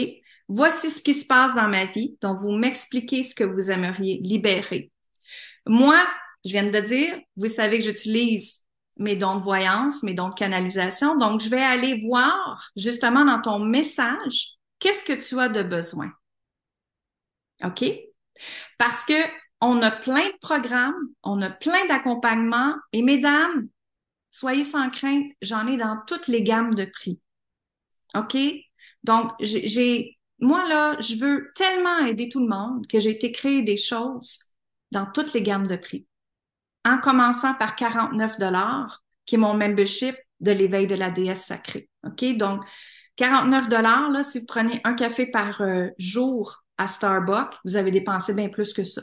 Voici 0.47 0.89
ce 0.89 1.01
qui 1.01 1.13
se 1.13 1.25
passe 1.25 1.55
dans 1.55 1.67
ma 1.67 1.85
vie, 1.85 2.17
donc 2.21 2.39
vous 2.39 2.51
m'expliquez 2.51 3.23
ce 3.23 3.33
que 3.33 3.43
vous 3.43 3.71
aimeriez 3.71 4.19
libérer. 4.21 4.91
Moi, 5.65 5.99
je 6.43 6.51
viens 6.51 6.69
de 6.69 6.79
dire, 6.79 7.17
vous 7.35 7.47
savez 7.47 7.79
que 7.79 7.85
j'utilise 7.85 8.61
mes 8.97 9.15
dons 9.15 9.35
de 9.35 9.41
voyance, 9.41 10.03
mes 10.03 10.13
dons 10.13 10.29
de 10.29 10.35
canalisation. 10.35 11.17
Donc, 11.17 11.41
je 11.41 11.49
vais 11.49 11.61
aller 11.61 12.01
voir 12.07 12.69
justement 12.75 13.25
dans 13.25 13.41
ton 13.41 13.59
message, 13.59 14.51
qu'est-ce 14.79 15.03
que 15.03 15.13
tu 15.13 15.39
as 15.39 15.49
de 15.49 15.63
besoin? 15.63 16.11
OK? 17.63 17.83
Parce 18.77 19.03
que 19.03 19.13
on 19.61 19.81
a 19.81 19.91
plein 19.91 20.27
de 20.27 20.37
programmes, 20.41 21.09
on 21.23 21.41
a 21.41 21.49
plein 21.49 21.85
d'accompagnements 21.87 22.75
et 22.91 23.01
mesdames, 23.01 23.67
soyez 24.29 24.63
sans 24.63 24.89
crainte, 24.89 25.31
j'en 25.41 25.65
ai 25.67 25.77
dans 25.77 25.99
toutes 26.07 26.27
les 26.27 26.43
gammes 26.43 26.75
de 26.75 26.85
prix. 26.85 27.19
OK? 28.15 28.37
Donc, 29.03 29.31
j'ai, 29.39 30.17
moi 30.39 30.67
là, 30.67 30.99
je 30.99 31.15
veux 31.15 31.51
tellement 31.55 31.99
aider 31.99 32.29
tout 32.29 32.41
le 32.41 32.47
monde 32.47 32.85
que 32.87 32.99
j'ai 32.99 33.11
été 33.11 33.31
créer 33.31 33.61
des 33.61 33.77
choses 33.77 34.39
dans 34.91 35.05
toutes 35.05 35.33
les 35.33 35.41
gammes 35.41 35.67
de 35.67 35.75
prix 35.75 36.05
en 36.85 36.99
commençant 36.99 37.55
par 37.55 37.75
49 37.75 38.37
dollars, 38.37 39.03
qui 39.25 39.35
est 39.35 39.39
mon 39.39 39.55
membership 39.55 40.15
de 40.39 40.51
l'éveil 40.51 40.85
de 40.85 40.95
la 40.95 41.09
déesse 41.09 41.45
sacrée. 41.45 41.89
OK? 42.05 42.37
Donc, 42.37 42.63
49 43.15 43.69
dollars, 43.69 44.09
là, 44.11 44.21
si 44.21 44.39
vous 44.39 44.45
prenez 44.45 44.81
un 44.83 44.93
café 44.93 45.25
par 45.25 45.61
euh, 45.61 45.87
jour 45.97 46.64
à 46.77 46.87
Starbucks, 46.87 47.55
vous 47.63 47.75
avez 47.75 47.91
dépensé 47.91 48.33
bien 48.33 48.49
plus 48.49 48.73
que 48.73 48.83
ça. 48.83 49.01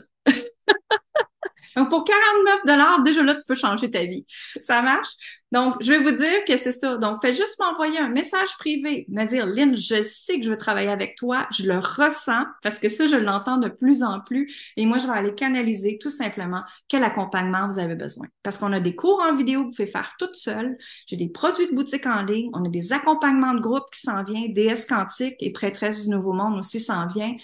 Donc, 1.75 1.89
pour 1.89 2.03
49 2.03 2.65
dollars, 2.65 3.03
déjà 3.03 3.23
là, 3.23 3.33
tu 3.35 3.41
peux 3.47 3.55
changer 3.55 3.89
ta 3.89 4.03
vie. 4.05 4.25
Ça 4.59 4.81
marche? 4.81 5.11
Donc, 5.53 5.75
je 5.81 5.93
vais 5.93 5.99
vous 5.99 6.11
dire 6.11 6.43
que 6.47 6.57
c'est 6.57 6.71
ça. 6.71 6.97
Donc, 6.97 7.21
faites 7.21 7.35
juste 7.35 7.59
m'envoyer 7.59 7.99
un 7.99 8.09
message 8.09 8.57
privé, 8.57 9.05
me 9.07 9.23
dire, 9.25 9.45
Lynn, 9.45 9.75
je 9.75 10.01
sais 10.01 10.39
que 10.39 10.45
je 10.45 10.49
veux 10.49 10.57
travailler 10.57 10.89
avec 10.89 11.15
toi, 11.15 11.47
je 11.55 11.67
le 11.67 11.77
ressens, 11.77 12.43
parce 12.63 12.79
que 12.79 12.89
ça, 12.89 13.05
je 13.05 13.17
l'entends 13.17 13.57
de 13.57 13.69
plus 13.69 14.01
en 14.01 14.19
plus, 14.19 14.51
et 14.77 14.87
moi, 14.87 14.97
je 14.97 15.05
vais 15.05 15.13
aller 15.13 15.35
canaliser 15.35 15.99
tout 16.01 16.09
simplement 16.09 16.63
quel 16.87 17.03
accompagnement 17.03 17.67
vous 17.67 17.77
avez 17.77 17.93
besoin. 17.93 18.25
Parce 18.41 18.57
qu'on 18.57 18.73
a 18.73 18.79
des 18.79 18.95
cours 18.95 19.21
en 19.21 19.35
vidéo 19.35 19.59
que 19.59 19.65
vous 19.65 19.71
pouvez 19.73 19.85
faire 19.85 20.13
toute 20.17 20.35
seule, 20.35 20.75
j'ai 21.05 21.17
des 21.17 21.29
produits 21.29 21.67
de 21.67 21.75
boutique 21.75 22.07
en 22.07 22.23
ligne, 22.23 22.49
on 22.53 22.65
a 22.65 22.69
des 22.69 22.91
accompagnements 22.91 23.53
de 23.53 23.61
groupe 23.61 23.85
qui 23.93 24.01
s'en 24.01 24.23
viennent, 24.23 24.53
DS 24.53 24.87
Quantique 24.89 25.35
et 25.39 25.51
Prêtresse 25.51 26.05
du 26.05 26.09
Nouveau 26.09 26.33
Monde 26.33 26.57
aussi 26.57 26.79
s'en 26.79 27.05
vient. 27.05 27.35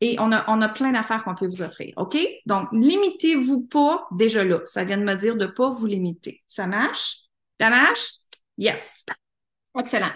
Et 0.00 0.16
on 0.18 0.32
a, 0.32 0.44
on 0.48 0.62
a 0.62 0.68
plein 0.68 0.92
d'affaires 0.92 1.22
qu'on 1.22 1.34
peut 1.34 1.46
vous 1.46 1.62
offrir. 1.62 1.92
OK? 1.96 2.16
Donc, 2.46 2.68
limitez-vous 2.72 3.68
pas 3.68 4.06
déjà 4.12 4.44
là. 4.44 4.60
Ça 4.64 4.84
vient 4.84 4.96
de 4.96 5.04
me 5.04 5.14
dire 5.14 5.36
de 5.36 5.46
pas 5.46 5.68
vous 5.70 5.86
limiter. 5.86 6.42
Ça 6.48 6.66
marche? 6.66 7.18
Ça 7.60 7.68
marche? 7.68 8.12
Yes. 8.56 9.04
Excellent. 9.78 10.12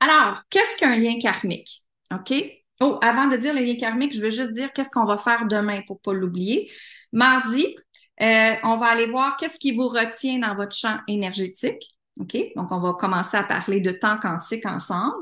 Alors, 0.00 0.40
qu'est-ce 0.48 0.76
qu'un 0.76 0.96
lien 0.96 1.18
karmique? 1.18 1.82
OK? 2.12 2.32
Oh, 2.80 2.98
avant 3.02 3.26
de 3.26 3.36
dire 3.36 3.52
le 3.52 3.60
lien 3.60 3.74
karmique, 3.74 4.14
je 4.14 4.22
veux 4.22 4.30
juste 4.30 4.52
dire 4.52 4.72
qu'est-ce 4.72 4.90
qu'on 4.90 5.04
va 5.04 5.18
faire 5.18 5.46
demain 5.46 5.82
pour 5.86 6.00
pas 6.00 6.12
l'oublier. 6.12 6.70
Mardi, 7.12 7.76
euh, 8.20 8.54
on 8.62 8.76
va 8.76 8.86
aller 8.86 9.06
voir 9.06 9.36
qu'est-ce 9.36 9.58
qui 9.58 9.72
vous 9.72 9.88
retient 9.88 10.38
dans 10.38 10.54
votre 10.54 10.76
champ 10.76 10.98
énergétique. 11.08 11.97
OK? 12.20 12.36
Donc, 12.56 12.72
on 12.72 12.78
va 12.78 12.94
commencer 12.94 13.36
à 13.36 13.42
parler 13.42 13.80
de 13.80 13.90
temps 13.90 14.18
quantique 14.18 14.66
ensemble. 14.66 15.14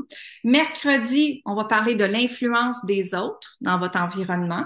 Mercredi, 0.44 1.42
on 1.44 1.54
va 1.54 1.64
parler 1.64 1.94
de 1.94 2.04
l'influence 2.04 2.84
des 2.86 3.14
autres 3.14 3.56
dans 3.60 3.78
votre 3.78 3.98
environnement, 3.98 4.64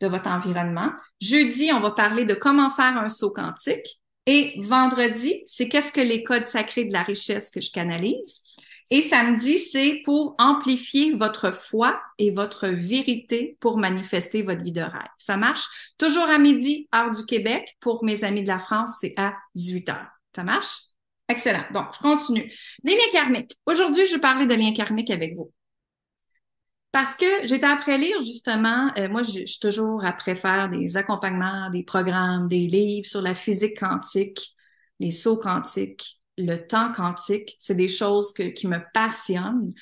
de 0.00 0.08
votre 0.08 0.28
environnement. 0.28 0.90
Jeudi, 1.20 1.70
on 1.72 1.80
va 1.80 1.92
parler 1.92 2.24
de 2.24 2.34
comment 2.34 2.70
faire 2.70 2.96
un 2.96 3.08
saut 3.08 3.30
quantique. 3.30 4.00
Et 4.26 4.60
vendredi, 4.62 5.42
c'est 5.46 5.68
qu'est-ce 5.68 5.92
que 5.92 6.00
les 6.00 6.22
codes 6.22 6.44
sacrés 6.44 6.84
de 6.84 6.92
la 6.92 7.02
richesse 7.02 7.50
que 7.50 7.60
je 7.60 7.72
canalise. 7.72 8.42
Et 8.90 9.02
samedi, 9.02 9.58
c'est 9.58 10.00
pour 10.04 10.34
amplifier 10.38 11.14
votre 11.14 11.50
foi 11.50 12.00
et 12.18 12.30
votre 12.30 12.68
vérité 12.68 13.56
pour 13.60 13.76
manifester 13.76 14.42
votre 14.42 14.62
vie 14.62 14.72
de 14.72 14.80
rêve. 14.80 15.08
Ça 15.18 15.36
marche 15.36 15.66
toujours 15.98 16.28
à 16.28 16.38
midi, 16.38 16.88
heure 16.94 17.10
du 17.10 17.24
Québec. 17.26 17.76
Pour 17.80 18.04
mes 18.04 18.24
amis 18.24 18.42
de 18.42 18.48
la 18.48 18.58
France, 18.58 18.96
c'est 19.00 19.14
à 19.18 19.34
18 19.54 19.90
heures. 19.90 20.08
Ça 20.34 20.42
marche? 20.42 20.87
Excellent. 21.28 21.64
Donc, 21.72 21.86
je 21.94 21.98
continue. 21.98 22.52
Les 22.82 22.92
liens 22.92 23.12
karmiques. 23.12 23.56
Aujourd'hui, 23.66 24.06
je 24.06 24.14
vais 24.14 24.20
parler 24.20 24.46
de 24.46 24.54
liens 24.54 24.72
karmiques 24.72 25.10
avec 25.10 25.34
vous. 25.36 25.52
Parce 26.90 27.14
que 27.14 27.46
j'étais 27.46 27.66
après 27.66 27.98
lire 27.98 28.18
justement, 28.20 28.90
euh, 28.96 29.08
moi 29.10 29.22
je, 29.22 29.44
suis 29.44 29.60
toujours 29.60 30.04
après 30.06 30.34
faire 30.34 30.70
des 30.70 30.96
accompagnements, 30.96 31.68
des 31.68 31.84
programmes, 31.84 32.48
des 32.48 32.66
livres 32.66 33.06
sur 33.06 33.20
la 33.20 33.34
physique 33.34 33.78
quantique, 33.78 34.56
les 34.98 35.10
sauts 35.10 35.36
quantiques, 35.36 36.22
le 36.38 36.56
temps 36.66 36.90
quantique. 36.92 37.56
C'est 37.58 37.74
des 37.74 37.88
choses 37.88 38.32
qui 38.32 38.66
me 38.66 38.78
passionnent. 38.94 39.74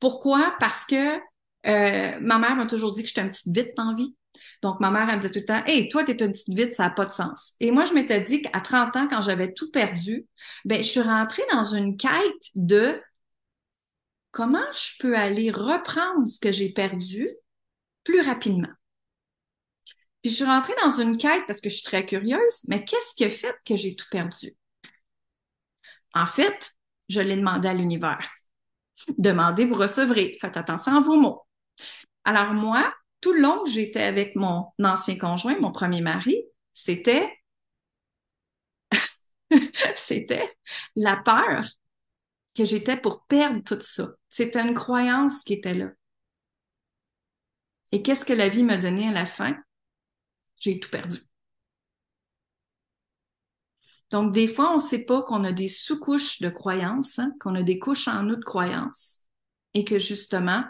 Pourquoi? 0.00 0.54
Parce 0.58 0.86
que 0.86 1.18
euh, 1.66 2.18
ma 2.20 2.38
mère 2.38 2.56
m'a 2.56 2.66
toujours 2.66 2.92
dit 2.92 3.02
que 3.02 3.08
j'étais 3.08 3.20
une 3.20 3.30
petite 3.30 3.52
bite 3.52 3.78
en 3.78 3.94
vie. 3.94 4.16
Donc, 4.62 4.80
ma 4.80 4.90
mère, 4.90 5.08
elle 5.08 5.16
me 5.16 5.20
disait 5.20 5.32
tout 5.32 5.40
le 5.40 5.44
temps, 5.44 5.64
Hey, 5.66 5.88
toi, 5.88 6.04
t'es 6.04 6.24
une 6.24 6.32
petite 6.32 6.54
vite, 6.54 6.74
ça 6.74 6.84
n'a 6.84 6.90
pas 6.90 7.06
de 7.06 7.12
sens. 7.12 7.54
Et 7.60 7.70
moi, 7.70 7.84
je 7.84 7.94
m'étais 7.94 8.20
dit 8.20 8.42
qu'à 8.42 8.60
30 8.60 8.96
ans, 8.96 9.08
quand 9.08 9.22
j'avais 9.22 9.52
tout 9.52 9.70
perdu, 9.70 10.26
ben, 10.64 10.82
je 10.82 10.88
suis 10.88 11.00
rentrée 11.00 11.42
dans 11.52 11.64
une 11.64 11.96
quête 11.96 12.50
de 12.54 13.00
comment 14.30 14.66
je 14.72 14.98
peux 15.00 15.16
aller 15.16 15.50
reprendre 15.50 16.26
ce 16.28 16.38
que 16.38 16.52
j'ai 16.52 16.70
perdu 16.70 17.28
plus 18.04 18.20
rapidement. 18.20 18.68
Puis 20.22 20.30
je 20.30 20.36
suis 20.36 20.44
rentrée 20.44 20.74
dans 20.82 20.90
une 20.90 21.16
quête 21.16 21.44
parce 21.46 21.60
que 21.60 21.68
je 21.68 21.76
suis 21.76 21.84
très 21.84 22.04
curieuse, 22.04 22.64
mais 22.68 22.84
qu'est-ce 22.84 23.14
qui 23.14 23.24
a 23.24 23.30
fait 23.30 23.54
que 23.64 23.76
j'ai 23.76 23.94
tout 23.94 24.06
perdu? 24.10 24.56
En 26.14 26.26
fait, 26.26 26.70
je 27.08 27.20
l'ai 27.20 27.36
demandé 27.36 27.68
à 27.68 27.74
l'univers. 27.74 28.28
Demandez, 29.18 29.64
vous 29.66 29.74
recevrez. 29.74 30.36
Faites 30.40 30.56
attention 30.56 30.96
à 30.96 31.00
vos 31.00 31.16
mots. 31.18 31.42
Alors 32.24 32.54
moi, 32.54 32.92
tout 33.20 33.32
le 33.32 33.40
long 33.40 33.62
que 33.64 33.70
j'étais 33.70 34.02
avec 34.02 34.36
mon 34.36 34.66
ancien 34.82 35.16
conjoint, 35.16 35.58
mon 35.58 35.72
premier 35.72 36.00
mari, 36.00 36.42
c'était 36.72 37.30
c'était 39.94 40.56
la 40.94 41.16
peur 41.16 41.64
que 42.54 42.64
j'étais 42.64 42.96
pour 42.96 43.24
perdre 43.26 43.62
tout 43.62 43.80
ça. 43.80 44.08
C'était 44.28 44.60
une 44.60 44.74
croyance 44.74 45.44
qui 45.44 45.54
était 45.54 45.74
là. 45.74 45.90
Et 47.92 48.02
qu'est-ce 48.02 48.24
que 48.24 48.32
la 48.32 48.48
vie 48.48 48.64
m'a 48.64 48.78
donné 48.78 49.08
à 49.08 49.12
la 49.12 49.26
fin? 49.26 49.56
J'ai 50.60 50.80
tout 50.80 50.90
perdu. 50.90 51.18
Donc, 54.10 54.32
des 54.32 54.46
fois, 54.46 54.70
on 54.70 54.74
ne 54.74 54.80
sait 54.80 55.04
pas 55.04 55.22
qu'on 55.22 55.44
a 55.44 55.52
des 55.52 55.68
sous-couches 55.68 56.40
de 56.40 56.48
croyances, 56.48 57.18
hein, 57.18 57.32
qu'on 57.40 57.54
a 57.54 57.62
des 57.62 57.78
couches 57.78 58.08
en 58.08 58.22
nous 58.22 58.36
de 58.36 58.44
croyances, 58.44 59.20
et 59.74 59.84
que 59.84 59.98
justement, 59.98 60.64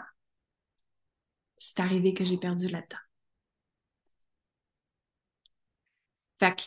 c'est 1.57 1.79
arrivé 1.79 2.13
que 2.13 2.23
j'ai 2.23 2.37
perdu 2.37 2.67
là-dedans. 2.67 2.97
Fait 6.39 6.55
que, 6.55 6.63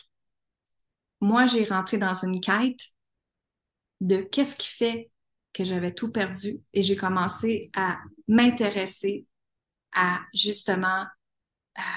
moi, 1.21 1.45
j'ai 1.45 1.63
rentré 1.65 1.97
dans 1.97 2.13
une 2.13 2.41
quête 2.41 2.79
de 4.01 4.21
qu'est-ce 4.21 4.55
qui 4.55 4.67
fait 4.67 5.11
que 5.53 5.63
j'avais 5.63 5.93
tout 5.93 6.11
perdu 6.11 6.61
et 6.73 6.81
j'ai 6.81 6.95
commencé 6.95 7.69
à 7.75 7.99
m'intéresser 8.27 9.27
à 9.93 10.21
justement 10.33 11.05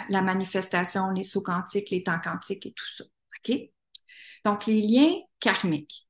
la 0.08 0.22
manifestation, 0.22 1.10
les 1.10 1.22
sauts 1.24 1.42
quantiques, 1.42 1.90
les 1.90 2.02
temps 2.02 2.20
quantiques 2.20 2.66
et 2.66 2.72
tout 2.72 2.86
ça. 2.96 3.04
OK? 3.04 3.58
Donc, 4.44 4.66
les 4.66 4.80
liens 4.80 5.14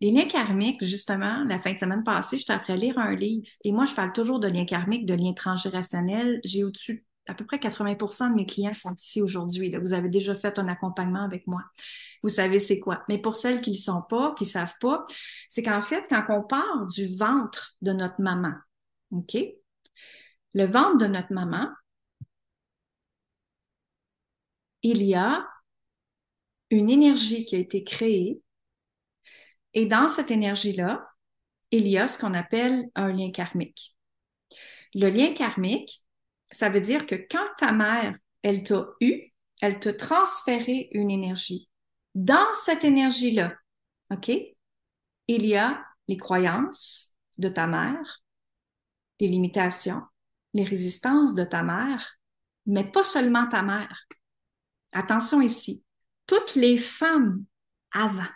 Les 0.01 0.11
liens 0.11 0.27
karmiques, 0.27 0.85
justement, 0.85 1.45
la 1.45 1.59
fin 1.59 1.73
de 1.73 1.79
semaine 1.79 2.05
passée, 2.05 2.39
j'étais 2.39 2.53
après 2.53 2.77
lire 2.77 2.99
un 2.99 3.15
livre 3.15 3.47
et 3.65 3.73
moi, 3.73 3.85
je 3.87 3.95
parle 3.95 4.13
toujours 4.13 4.41
de 4.41 4.49
liens 4.49 4.65
karmiques, 4.65 5.07
de 5.07 5.15
liens 5.15 5.33
transgénérationnels. 5.33 6.41
J'ai 6.45 6.65
au-dessus 6.65 7.05
à 7.27 7.35
peu 7.35 7.45
près 7.47 7.59
80% 7.59 8.31
de 8.31 8.35
mes 8.35 8.47
clients 8.47 8.75
sont 8.75 8.95
ici 8.95 9.23
aujourd'hui. 9.23 9.75
Vous 9.81 9.95
avez 9.95 10.09
déjà 10.09 10.35
fait 10.35 10.59
un 10.59 10.69
accompagnement 10.69 11.23
avec 11.23 11.47
moi. 11.47 11.63
Vous 12.23 12.29
savez 12.29 12.59
c'est 12.59 12.81
quoi. 12.81 13.03
Mais 13.09 13.19
pour 13.19 13.37
celles 13.37 13.61
qui 13.61 13.71
ne 13.71 13.77
le 13.77 13.81
sont 13.81 14.03
pas, 14.03 14.35
qui 14.37 14.45
ne 14.45 14.49
savent 14.49 14.75
pas, 14.81 15.05
c'est 15.49 15.63
qu'en 15.63 15.83
fait, 15.83 16.05
quand 16.09 16.25
on 16.29 16.43
part 16.43 16.87
du 16.89 17.17
ventre 17.17 17.77
de 17.83 17.93
notre 17.93 18.21
maman, 18.21 18.53
OK? 19.11 19.37
Le 20.53 20.65
ventre 20.67 20.99
de 20.99 21.07
notre 21.07 21.33
maman, 21.33 21.69
il 24.83 25.03
y 25.03 25.15
a 25.15 25.49
une 26.71 26.91
énergie 26.91 27.45
qui 27.45 27.57
a 27.57 27.59
été 27.59 27.85
créée 27.85 28.44
et 29.75 29.87
dans 29.87 30.09
cette 30.09 30.31
énergie-là, 30.31 31.07
il 31.71 31.89
y 31.89 31.99
a 31.99 32.07
ce 32.07 32.19
qu'on 32.19 32.35
appelle 32.35 32.85
un 32.95 33.13
lien 33.13 33.31
karmique. 33.31 33.97
Le 34.95 35.11
lien 35.11 35.35
karmique, 35.35 36.05
ça 36.51 36.69
veut 36.69 36.81
dire 36.81 37.07
que 37.07 37.17
quand 37.17 37.47
ta 37.59 37.73
mère, 37.73 38.17
elle 38.43 38.63
t'a 38.63 38.87
eu, 39.01 39.33
elle 39.61 39.81
t'a 39.81 39.93
transféré 39.93 40.89
une 40.93 41.11
énergie. 41.11 41.69
Dans 42.15 42.53
cette 42.53 42.85
énergie-là, 42.85 43.55
OK, 44.11 44.31
il 45.27 45.47
y 45.47 45.57
a 45.57 45.85
les 46.07 46.17
croyances 46.17 47.15
de 47.39 47.49
ta 47.49 47.67
mère, 47.67 48.23
les 49.19 49.27
limitations, 49.27 50.03
les 50.53 50.65
résistances 50.65 51.35
de 51.35 51.45
ta 51.45 51.65
mère, 51.65 52.19
mais 52.67 52.85
pas 52.85 53.03
seulement 53.03 53.49
ta 53.49 53.63
mère. 53.63 54.07
Attention 54.93 55.41
ici, 55.41 55.85
toutes 56.27 56.55
les 56.55 56.79
femmes 56.79 57.45
avant. 57.91 58.29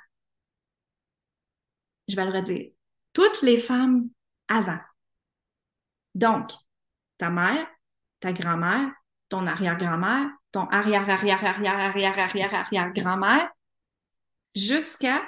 Je 2.08 2.16
vais 2.16 2.24
le 2.24 2.32
redire. 2.32 2.70
Toutes 3.12 3.42
les 3.42 3.58
femmes 3.58 4.08
avant. 4.48 4.80
Donc, 6.14 6.52
ta 7.18 7.28
mère, 7.30 7.68
ta 8.20 8.32
grand-mère, 8.32 8.90
ton 9.28 9.46
arrière-grand-mère, 9.46 10.30
ton 10.50 10.66
arrière-arrière-arrière-arrière-arrière-arrière-grand-mère, 10.68 13.50
jusqu'à 14.54 15.22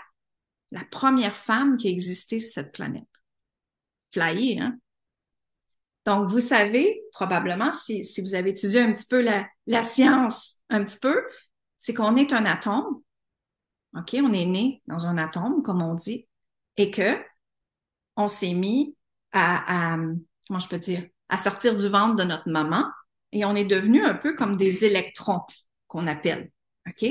la 0.71 0.83
première 0.85 1.37
femme 1.37 1.77
qui 1.77 1.89
a 1.89 1.91
existé 1.91 2.41
sur 2.41 2.55
cette 2.55 2.73
planète. 2.73 3.05
Flyé, 4.13 4.61
hein? 4.61 4.79
Donc, 6.07 6.29
vous 6.29 6.41
savez, 6.41 7.03
probablement, 7.13 7.73
si, 7.73 8.05
si 8.05 8.23
vous 8.23 8.35
avez 8.35 8.51
étudié 8.51 8.81
un 8.81 8.93
petit 8.93 9.07
peu 9.07 9.21
la, 9.21 9.47
la 9.67 9.83
science, 9.83 10.57
un 10.71 10.83
petit 10.83 10.99
peu, 10.99 11.23
c'est 11.77 11.93
qu'on 11.93 12.17
est 12.17 12.33
un 12.33 12.47
atome. 12.47 13.03
OK? 13.97 14.17
On 14.23 14.33
est 14.33 14.47
né 14.47 14.83
dans 14.87 15.07
un 15.07 15.19
atome, 15.19 15.63
comme 15.63 15.83
on 15.83 15.95
dit, 15.95 16.27
et 16.81 16.91
que 16.91 17.23
on 18.17 18.27
s'est 18.27 18.55
mis 18.55 18.97
à, 19.33 19.97
comment 20.47 20.61
je 20.61 20.69
peux 20.69 20.79
dire, 20.79 21.07
à 21.29 21.37
sortir 21.37 21.77
du 21.77 21.89
ventre 21.89 22.17
de 22.17 22.25
notre 22.25 22.49
maman 22.49 22.87
et 23.33 23.45
on 23.45 23.55
est 23.55 23.65
devenu 23.65 24.03
un 24.03 24.15
peu 24.15 24.35
comme 24.35 24.57
des 24.57 24.87
électrons 24.87 25.41
qu'on 25.89 26.07
appelle. 26.07 26.51
OK? 26.89 27.07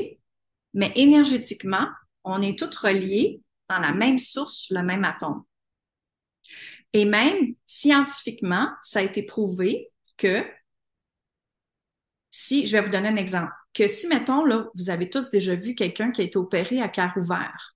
Mais 0.73 0.91
énergétiquement, 0.95 1.87
on 2.23 2.41
est 2.41 2.57
tous 2.57 2.75
reliés 2.77 3.41
dans 3.69 3.77
la 3.79 3.93
même 3.93 4.17
source, 4.17 4.67
le 4.71 4.81
même 4.81 5.05
atome. 5.05 5.43
Et 6.93 7.05
même 7.05 7.53
scientifiquement, 7.67 8.69
ça 8.81 8.99
a 8.99 9.03
été 9.03 9.23
prouvé 9.23 9.91
que 10.17 10.43
si, 12.31 12.65
je 12.65 12.75
vais 12.75 12.81
vous 12.81 12.89
donner 12.89 13.09
un 13.09 13.15
exemple, 13.15 13.51
que 13.75 13.85
si, 13.85 14.07
mettons, 14.07 14.43
là, 14.43 14.67
vous 14.73 14.89
avez 14.89 15.09
tous 15.09 15.29
déjà 15.29 15.53
vu 15.53 15.75
quelqu'un 15.75 16.11
qui 16.11 16.21
a 16.21 16.23
été 16.23 16.37
opéré 16.37 16.81
à 16.81 16.89
cœur 16.89 17.13
ouvert, 17.17 17.75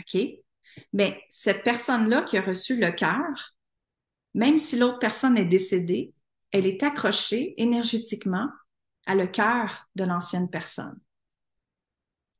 OK? 0.00 0.45
Mais 0.92 1.22
cette 1.28 1.62
personne-là 1.62 2.22
qui 2.22 2.38
a 2.38 2.42
reçu 2.42 2.78
le 2.78 2.90
cœur, 2.90 3.54
même 4.34 4.58
si 4.58 4.78
l'autre 4.78 4.98
personne 4.98 5.38
est 5.38 5.46
décédée, 5.46 6.14
elle 6.52 6.66
est 6.66 6.82
accrochée 6.82 7.54
énergétiquement 7.60 8.48
à 9.06 9.14
le 9.14 9.26
cœur 9.26 9.88
de 9.94 10.04
l'ancienne 10.04 10.50
personne. 10.50 10.98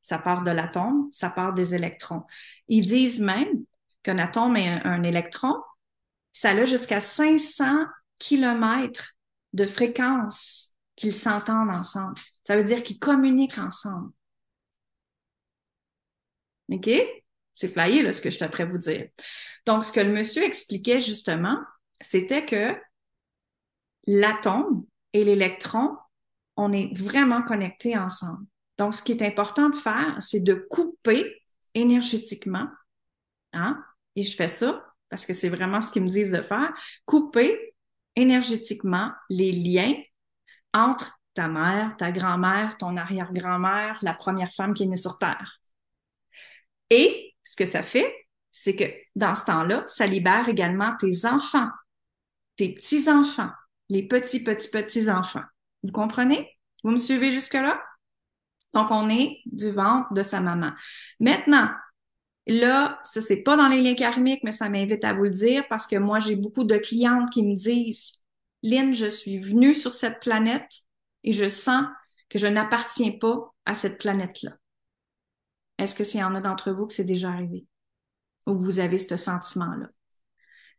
Ça 0.03 0.18
part 0.18 0.44
de 0.44 0.51
l'atome, 0.51 1.09
ça 1.12 1.31
part 1.31 1.53
des 1.53 1.75
électrons. 1.75 2.25
Ils 2.68 2.87
disent 2.87 3.20
même 3.20 3.64
qu'un 4.03 4.18
atome 4.18 4.57
et 4.57 4.68
un, 4.68 5.03
électron, 5.03 5.55
ça 6.33 6.51
a 6.51 6.64
jusqu'à 6.64 7.01
500 7.01 7.87
kilomètres 8.18 9.14
de 9.53 9.66
fréquence 9.66 10.75
qu'ils 10.94 11.14
s'entendent 11.14 11.70
ensemble. 11.70 12.14
Ça 12.46 12.57
veut 12.57 12.64
dire 12.64 12.83
qu'ils 12.83 12.99
communiquent 12.99 13.59
ensemble. 13.59 14.12
OK? 16.68 16.90
C'est 17.57 17.69
flyé, 17.69 18.03
là, 18.03 18.12
ce 18.12 18.21
que 18.21 18.31
je 18.31 18.37
suis 18.37 18.64
vous 18.64 18.79
dire. 18.79 19.09
Donc, 19.64 19.83
ce 19.83 19.90
que 19.90 20.01
le 20.01 20.12
monsieur 20.12 20.45
expliquait 20.45 21.01
justement, 21.01 21.59
c'était 22.01 22.45
que 22.45 22.77
l'atome 24.07 24.85
et 25.12 25.25
l'électron, 25.25 25.97
on 26.57 26.73
est 26.73 26.97
vraiment 26.97 27.42
connectés 27.42 27.99
ensemble. 27.99 28.47
Donc, 28.79 28.95
ce 28.95 29.03
qui 29.03 29.12
est 29.12 29.23
important 29.23 29.71
de 29.71 29.77
faire, 29.77 30.16
c'est 30.21 30.45
de 30.45 30.55
couper 30.55 31.42
énergétiquement, 31.75 32.69
hein, 33.53 33.83
et 34.14 34.23
je 34.23 34.37
fais 34.37 34.49
ça 34.49 34.83
parce 35.09 35.25
que 35.25 35.35
c'est 35.35 35.49
vraiment 35.49 35.81
ce 35.81 35.90
qu'ils 35.90 36.03
me 36.03 36.09
disent 36.09 36.33
de 36.33 36.42
faire, 36.42 36.73
couper 37.05 37.75
énergétiquement 38.16 39.12
les 39.31 39.53
liens 39.53 39.95
entre 40.75 41.19
ta 41.35 41.49
mère, 41.49 41.97
ta 41.97 42.11
grand-mère, 42.11 42.77
ton 42.79 42.97
arrière-grand-mère, 42.97 43.99
la 44.03 44.14
première 44.14 44.53
femme 44.53 44.75
qui 44.75 44.85
est 44.85 44.87
née 44.87 44.97
sur 44.97 45.19
Terre. 45.19 45.59
Et 46.90 47.36
ce 47.47 47.57
que 47.57 47.65
ça 47.65 47.83
fait, 47.83 48.13
c'est 48.51 48.75
que 48.75 48.85
dans 49.15 49.35
ce 49.35 49.45
temps-là, 49.45 49.85
ça 49.87 50.07
libère 50.07 50.49
également 50.49 50.97
tes 50.99 51.25
enfants, 51.25 51.69
tes 52.57 52.75
petits-enfants, 52.75 53.51
les 53.89 54.07
petits, 54.07 54.43
petits, 54.43 54.69
petits 54.69 55.09
enfants. 55.09 55.45
Vous 55.85 55.93
comprenez? 55.93 56.51
Vous 56.83 56.91
me 56.91 56.97
suivez 56.97 57.31
jusque-là? 57.31 57.81
Donc, 58.75 58.91
on 58.91 59.09
est 59.09 59.39
du 59.47 59.71
ventre 59.71 60.13
de 60.13 60.23
sa 60.23 60.41
maman. 60.41 60.73
Maintenant, 61.21 61.71
là, 62.49 62.99
ça, 63.05 63.21
c'est 63.21 63.43
pas 63.43 63.57
dans 63.57 63.69
les 63.69 63.81
liens 63.81 63.95
karmiques, 63.95 64.43
mais 64.43 64.53
ça 64.53 64.69
m'invite 64.69 65.05
à 65.05 65.13
vous 65.13 65.25
le 65.25 65.31
dire 65.31 65.65
parce 65.69 65.87
que 65.87 65.97
moi, 65.97 66.19
j'ai 66.19 66.35
beaucoup 66.35 66.65
de 66.65 66.77
clientes 66.77 67.31
qui 67.31 67.45
me 67.45 67.55
disent, 67.55 68.13
Lynn, 68.65 68.93
je 68.93 69.07
suis 69.07 69.39
venue 69.39 69.73
sur 69.73 69.93
cette 69.93 70.19
planète 70.21 70.71
et 71.23 71.33
je 71.33 71.49
sens 71.49 71.87
que 72.29 72.39
je 72.41 72.49
n'appartiens 72.49 73.13
pas 73.13 73.55
à 73.65 73.75
cette 73.75 73.99
planète-là. 73.99 74.57
Est-ce 75.79 75.95
que 75.95 76.05
s'il 76.05 76.21
y 76.21 76.25
en 76.25 76.35
a 76.35 76.41
d'entre 76.41 76.73
vous 76.73 76.87
que 76.87 76.95
c'est 76.95 77.05
déjà 77.05 77.31
arrivé? 77.31 77.67
Ou 78.47 78.55
vous 78.55 78.79
avez 78.79 78.99
ce 78.99 79.17
sentiment-là? 79.17 79.89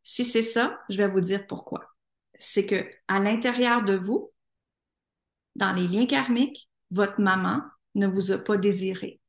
Si 0.04 0.24
c'est 0.24 0.42
ça, 0.42 0.80
je 0.90 0.98
vais 0.98 1.08
vous 1.08 1.22
dire 1.22 1.46
pourquoi 1.48 1.98
c'est 2.38 2.66
que 2.66 2.86
à 3.08 3.20
l'intérieur 3.20 3.84
de 3.84 3.96
vous, 3.96 4.32
dans 5.56 5.74
les 5.74 5.88
liens 5.88 6.06
karmiques, 6.06 6.70
votre 6.92 7.20
maman 7.20 7.62
ne 7.96 8.08
vous 8.08 8.32
a 8.32 8.38
pas 8.38 8.58
désiré 8.58 9.20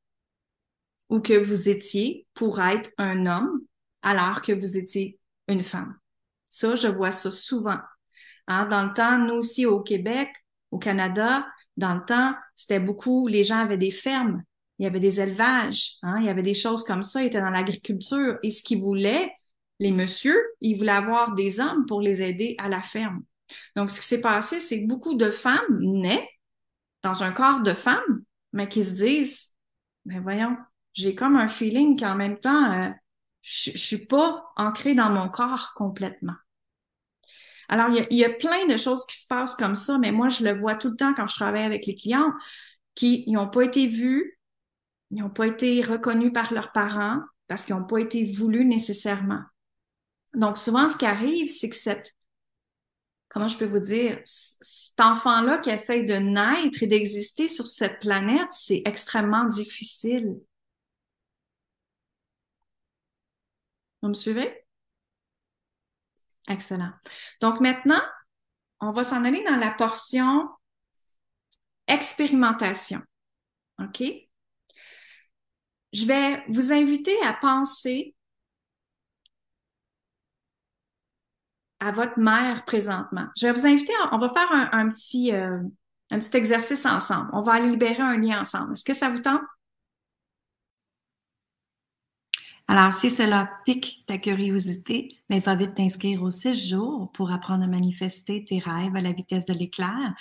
ou 1.08 1.20
que 1.20 1.32
vous 1.32 1.68
étiez 1.68 2.26
pour 2.34 2.60
être 2.60 2.90
un 2.98 3.26
homme 3.26 3.62
alors 4.02 4.42
que 4.42 4.52
vous 4.52 4.76
étiez 4.76 5.18
une 5.48 5.62
femme. 5.62 5.96
Ça, 6.50 6.74
je 6.74 6.86
vois 6.86 7.10
ça 7.10 7.30
souvent. 7.30 7.78
Hein? 8.46 8.66
Dans 8.66 8.84
le 8.84 8.92
temps, 8.92 9.18
nous 9.18 9.34
aussi 9.34 9.64
au 9.64 9.80
Québec, 9.80 10.30
au 10.70 10.78
Canada, 10.78 11.46
dans 11.78 11.94
le 11.94 12.04
temps, 12.04 12.34
c'était 12.56 12.80
beaucoup, 12.80 13.26
les 13.26 13.42
gens 13.42 13.60
avaient 13.60 13.78
des 13.78 13.90
fermes, 13.90 14.42
il 14.78 14.84
y 14.84 14.86
avait 14.86 15.00
des 15.00 15.20
élevages, 15.20 15.96
hein? 16.02 16.18
il 16.20 16.26
y 16.26 16.28
avait 16.28 16.42
des 16.42 16.54
choses 16.54 16.84
comme 16.84 17.02
ça, 17.02 17.22
ils 17.22 17.26
étaient 17.26 17.40
dans 17.40 17.50
l'agriculture. 17.50 18.38
Et 18.42 18.50
ce 18.50 18.62
qu'ils 18.62 18.78
voulaient, 18.78 19.32
les 19.80 19.90
messieurs, 19.90 20.40
ils 20.60 20.76
voulaient 20.76 20.92
avoir 20.92 21.34
des 21.34 21.60
hommes 21.60 21.86
pour 21.86 22.00
les 22.00 22.22
aider 22.22 22.54
à 22.58 22.68
la 22.68 22.82
ferme. 22.82 23.22
Donc, 23.76 23.90
ce 23.90 24.00
qui 24.00 24.06
s'est 24.06 24.20
passé, 24.20 24.60
c'est 24.60 24.82
que 24.82 24.88
beaucoup 24.88 25.14
de 25.14 25.30
femmes 25.30 25.78
naissent 25.80 26.20
dans 27.02 27.22
un 27.22 27.32
corps 27.32 27.60
de 27.60 27.72
femmes, 27.72 28.22
mais 28.52 28.68
qui 28.68 28.84
se 28.84 28.94
disent, 28.94 29.52
ben 30.04 30.20
voyons, 30.20 30.56
j'ai 30.94 31.14
comme 31.14 31.36
un 31.36 31.48
feeling 31.48 31.98
qu'en 31.98 32.14
même 32.14 32.38
temps, 32.38 32.72
euh, 32.72 32.90
je, 33.42 33.72
je 33.72 33.78
suis 33.78 34.06
pas 34.06 34.44
ancrée 34.56 34.94
dans 34.94 35.10
mon 35.10 35.28
corps 35.28 35.72
complètement. 35.74 36.34
Alors, 37.68 37.88
il 37.90 38.16
y, 38.16 38.24
a, 38.24 38.30
plein 38.30 38.66
de 38.66 38.78
choses 38.78 39.04
qui 39.04 39.16
se 39.16 39.26
passent 39.26 39.54
comme 39.54 39.74
ça, 39.74 39.98
mais 39.98 40.10
moi, 40.10 40.30
je 40.30 40.42
le 40.42 40.58
vois 40.58 40.74
tout 40.74 40.88
le 40.88 40.96
temps 40.96 41.12
quand 41.12 41.26
je 41.26 41.34
travaille 41.36 41.64
avec 41.64 41.84
les 41.84 41.94
clients 41.94 42.32
qui 42.94 43.30
n'ont 43.30 43.48
pas 43.48 43.62
été 43.62 43.86
vus, 43.86 44.37
ils 45.10 45.22
n'ont 45.22 45.30
pas 45.30 45.46
été 45.46 45.80
reconnus 45.82 46.32
par 46.32 46.52
leurs 46.52 46.72
parents 46.72 47.20
parce 47.46 47.64
qu'ils 47.64 47.74
n'ont 47.74 47.86
pas 47.86 47.98
été 47.98 48.24
voulus 48.24 48.64
nécessairement. 48.64 49.42
Donc, 50.34 50.58
souvent, 50.58 50.88
ce 50.88 50.96
qui 50.96 51.06
arrive, 51.06 51.48
c'est 51.48 51.70
que 51.70 51.76
cette, 51.76 52.14
comment 53.28 53.48
je 53.48 53.56
peux 53.56 53.64
vous 53.64 53.78
dire, 53.80 54.20
cet 54.24 55.00
enfant-là 55.00 55.58
qui 55.58 55.70
essaye 55.70 56.04
de 56.04 56.14
naître 56.14 56.82
et 56.82 56.86
d'exister 56.86 57.48
sur 57.48 57.66
cette 57.66 58.00
planète, 58.00 58.48
c'est 58.50 58.82
extrêmement 58.84 59.44
difficile. 59.44 60.38
Vous 64.02 64.08
me 64.08 64.14
suivez? 64.14 64.64
Excellent. 66.48 66.92
Donc 67.40 67.60
maintenant, 67.60 68.00
on 68.80 68.92
va 68.92 69.04
s'en 69.04 69.24
aller 69.24 69.42
dans 69.44 69.56
la 69.56 69.70
portion 69.70 70.48
expérimentation. 71.86 73.00
OK? 73.80 74.27
Je 75.92 76.04
vais 76.04 76.44
vous 76.48 76.72
inviter 76.72 77.16
à 77.24 77.32
penser 77.32 78.14
à 81.80 81.90
votre 81.90 82.18
mère 82.18 82.64
présentement. 82.64 83.28
Je 83.36 83.46
vais 83.46 83.52
vous 83.52 83.66
inviter, 83.66 83.92
on 84.12 84.18
va 84.18 84.28
faire 84.28 84.48
un, 84.50 84.88
petit, 84.90 85.32
euh, 85.32 85.60
un 86.10 86.18
petit 86.18 86.36
exercice 86.36 86.84
ensemble. 86.86 87.30
On 87.32 87.40
va 87.40 87.54
aller 87.54 87.70
libérer 87.70 88.02
un 88.02 88.18
lien 88.18 88.40
ensemble. 88.40 88.72
Est-ce 88.72 88.84
que 88.84 88.94
ça 88.94 89.08
vous 89.08 89.20
tente? 89.20 89.42
Alors, 92.70 92.92
si 92.92 93.08
cela 93.08 93.50
pique 93.64 94.04
ta 94.06 94.18
curiosité, 94.18 95.08
mais 95.30 95.40
va 95.40 95.54
vite 95.54 95.74
t'inscrire 95.74 96.22
aux 96.22 96.30
six 96.30 96.68
jours 96.68 97.10
pour 97.12 97.32
apprendre 97.32 97.64
à 97.64 97.66
manifester 97.66 98.44
tes 98.44 98.58
rêves 98.58 98.94
à 98.94 99.00
la 99.00 99.12
vitesse 99.12 99.46
de 99.46 99.54
l'éclair 99.54 100.14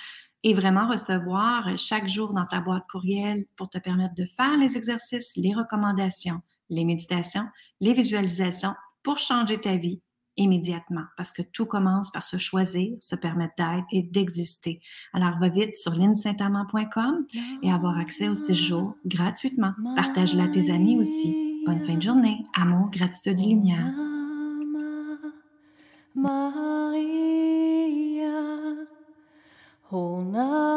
et 0.43 0.53
vraiment 0.53 0.87
recevoir 0.87 1.77
chaque 1.77 2.07
jour 2.07 2.33
dans 2.33 2.45
ta 2.45 2.59
boîte 2.59 2.85
courriel 2.89 3.45
pour 3.55 3.69
te 3.69 3.77
permettre 3.77 4.15
de 4.15 4.25
faire 4.25 4.57
les 4.57 4.77
exercices, 4.77 5.35
les 5.35 5.53
recommandations, 5.53 6.41
les 6.69 6.85
méditations, 6.85 7.45
les 7.79 7.93
visualisations 7.93 8.73
pour 9.03 9.17
changer 9.17 9.59
ta 9.59 9.75
vie 9.75 10.01
immédiatement 10.37 11.03
parce 11.17 11.33
que 11.33 11.41
tout 11.41 11.65
commence 11.65 12.11
par 12.11 12.23
se 12.23 12.37
choisir, 12.37 12.95
se 13.01 13.15
permettre 13.15 13.55
d'être 13.57 13.87
et 13.91 14.03
d'exister. 14.03 14.79
Alors, 15.13 15.37
va 15.39 15.49
vite 15.49 15.75
sur 15.75 15.93
linsaintamant.com 15.93 17.25
et 17.63 17.71
avoir 17.71 17.97
accès 17.97 18.29
aux 18.29 18.35
six 18.35 18.55
jours 18.55 18.95
gratuitement. 19.05 19.73
Partage-la 19.95 20.43
à 20.43 20.47
tes 20.47 20.71
amis 20.71 20.99
aussi. 20.99 21.63
Bonne 21.65 21.79
fin 21.79 21.95
de 21.95 22.01
journée. 22.01 22.43
Amour, 22.55 22.89
gratitude 22.91 23.39
et 23.41 23.45
lumière. 23.45 23.93
whole 29.89 30.21
night. 30.21 30.76